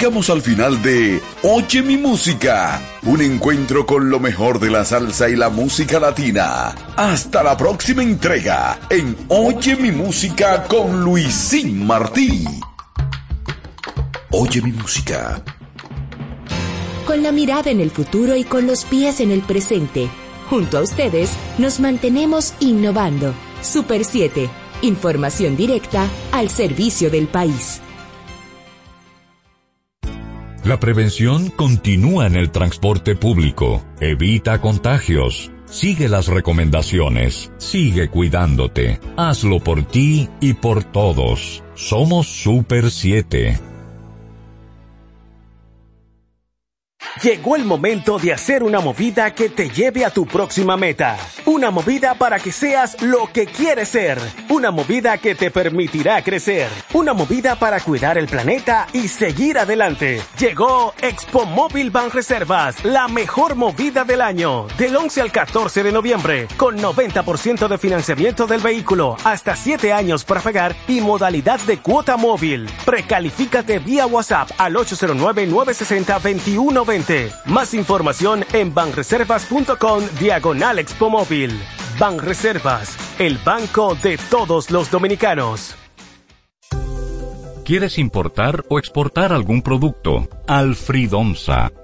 Llegamos 0.00 0.30
al 0.30 0.40
final 0.40 0.80
de 0.80 1.20
Oye 1.42 1.82
mi 1.82 1.98
música, 1.98 2.80
un 3.02 3.20
encuentro 3.20 3.84
con 3.84 4.08
lo 4.08 4.18
mejor 4.18 4.58
de 4.58 4.70
la 4.70 4.82
salsa 4.82 5.28
y 5.28 5.36
la 5.36 5.50
música 5.50 6.00
latina. 6.00 6.74
Hasta 6.96 7.42
la 7.42 7.54
próxima 7.54 8.02
entrega 8.02 8.80
en 8.88 9.14
Oye 9.28 9.76
mi 9.76 9.92
música 9.92 10.64
con 10.64 11.02
Luisín 11.02 11.86
Martí. 11.86 12.46
Oye 14.30 14.62
mi 14.62 14.72
música. 14.72 15.44
Con 17.06 17.22
la 17.22 17.30
mirada 17.30 17.70
en 17.70 17.80
el 17.80 17.90
futuro 17.90 18.36
y 18.36 18.44
con 18.44 18.66
los 18.66 18.86
pies 18.86 19.20
en 19.20 19.30
el 19.30 19.42
presente, 19.42 20.08
junto 20.48 20.78
a 20.78 20.80
ustedes 20.80 21.28
nos 21.58 21.78
mantenemos 21.78 22.54
innovando. 22.60 23.34
Super 23.60 24.06
7, 24.06 24.48
información 24.80 25.58
directa 25.58 26.08
al 26.32 26.48
servicio 26.48 27.10
del 27.10 27.28
país. 27.28 27.82
La 30.64 30.78
prevención 30.78 31.48
continúa 31.48 32.26
en 32.26 32.36
el 32.36 32.50
transporte 32.50 33.16
público. 33.16 33.82
Evita 33.98 34.60
contagios. 34.60 35.50
Sigue 35.64 36.06
las 36.08 36.26
recomendaciones. 36.28 37.50
Sigue 37.56 38.10
cuidándote. 38.10 39.00
Hazlo 39.16 39.60
por 39.60 39.84
ti 39.84 40.28
y 40.38 40.52
por 40.52 40.84
todos. 40.84 41.64
Somos 41.74 42.26
Super 42.26 42.90
7. 42.90 43.69
Llegó 47.22 47.54
el 47.56 47.64
momento 47.64 48.18
de 48.18 48.32
hacer 48.32 48.62
una 48.62 48.80
movida 48.80 49.34
que 49.34 49.50
te 49.50 49.68
lleve 49.68 50.06
a 50.06 50.10
tu 50.10 50.26
próxima 50.26 50.78
meta. 50.78 51.18
Una 51.44 51.70
movida 51.70 52.14
para 52.14 52.38
que 52.38 52.50
seas 52.50 53.02
lo 53.02 53.30
que 53.30 53.44
quieres 53.44 53.90
ser. 53.90 54.18
Una 54.48 54.70
movida 54.70 55.18
que 55.18 55.34
te 55.34 55.50
permitirá 55.50 56.22
crecer. 56.22 56.68
Una 56.94 57.12
movida 57.12 57.56
para 57.56 57.80
cuidar 57.80 58.16
el 58.16 58.26
planeta 58.26 58.86
y 58.94 59.08
seguir 59.08 59.58
adelante. 59.58 60.22
Llegó 60.38 60.94
Expo 61.02 61.44
Móvil 61.44 61.90
Ban 61.90 62.10
Reservas, 62.10 62.82
la 62.84 63.06
mejor 63.08 63.54
movida 63.54 64.04
del 64.04 64.22
año. 64.22 64.66
Del 64.78 64.96
11 64.96 65.20
al 65.20 65.32
14 65.32 65.82
de 65.82 65.92
noviembre, 65.92 66.48
con 66.56 66.78
90% 66.78 67.68
de 67.68 67.78
financiamiento 67.78 68.46
del 68.46 68.60
vehículo, 68.60 69.16
hasta 69.24 69.56
7 69.56 69.92
años 69.92 70.24
para 70.24 70.40
pagar 70.40 70.74
y 70.88 71.00
modalidad 71.02 71.60
de 71.60 71.78
cuota 71.78 72.16
móvil. 72.16 72.66
Precalifícate 72.86 73.78
vía 73.78 74.06
WhatsApp 74.06 74.50
al 74.56 74.76
809-960-2120. 77.04 77.32
Más 77.46 77.74
información 77.74 78.44
en 78.52 78.74
banreservas.com 78.74 80.04
diagonal 80.18 80.78
Expo 80.78 81.10
Móvil. 81.10 81.58
Banreservas, 81.98 82.96
el 83.18 83.38
banco 83.38 83.94
de 84.02 84.18
todos 84.30 84.70
los 84.70 84.90
dominicanos. 84.90 85.76
¿Quieres 87.70 87.98
importar 87.98 88.64
o 88.68 88.80
exportar 88.80 89.32
algún 89.32 89.62
producto? 89.62 90.28
Alfridomsa, 90.48 91.70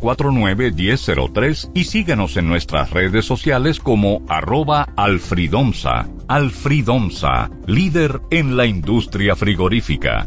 809-549-1003 0.00 1.70
y 1.74 1.84
síguenos 1.84 2.36
en 2.36 2.48
nuestras 2.48 2.90
redes 2.90 3.24
sociales 3.24 3.80
como 3.80 4.22
arroba 4.28 4.88
alfridomsa. 4.96 6.08
Alfridomsa, 6.28 7.50
líder 7.66 8.20
en 8.30 8.56
la 8.56 8.66
industria 8.66 9.36
frigorífica. 9.36 10.26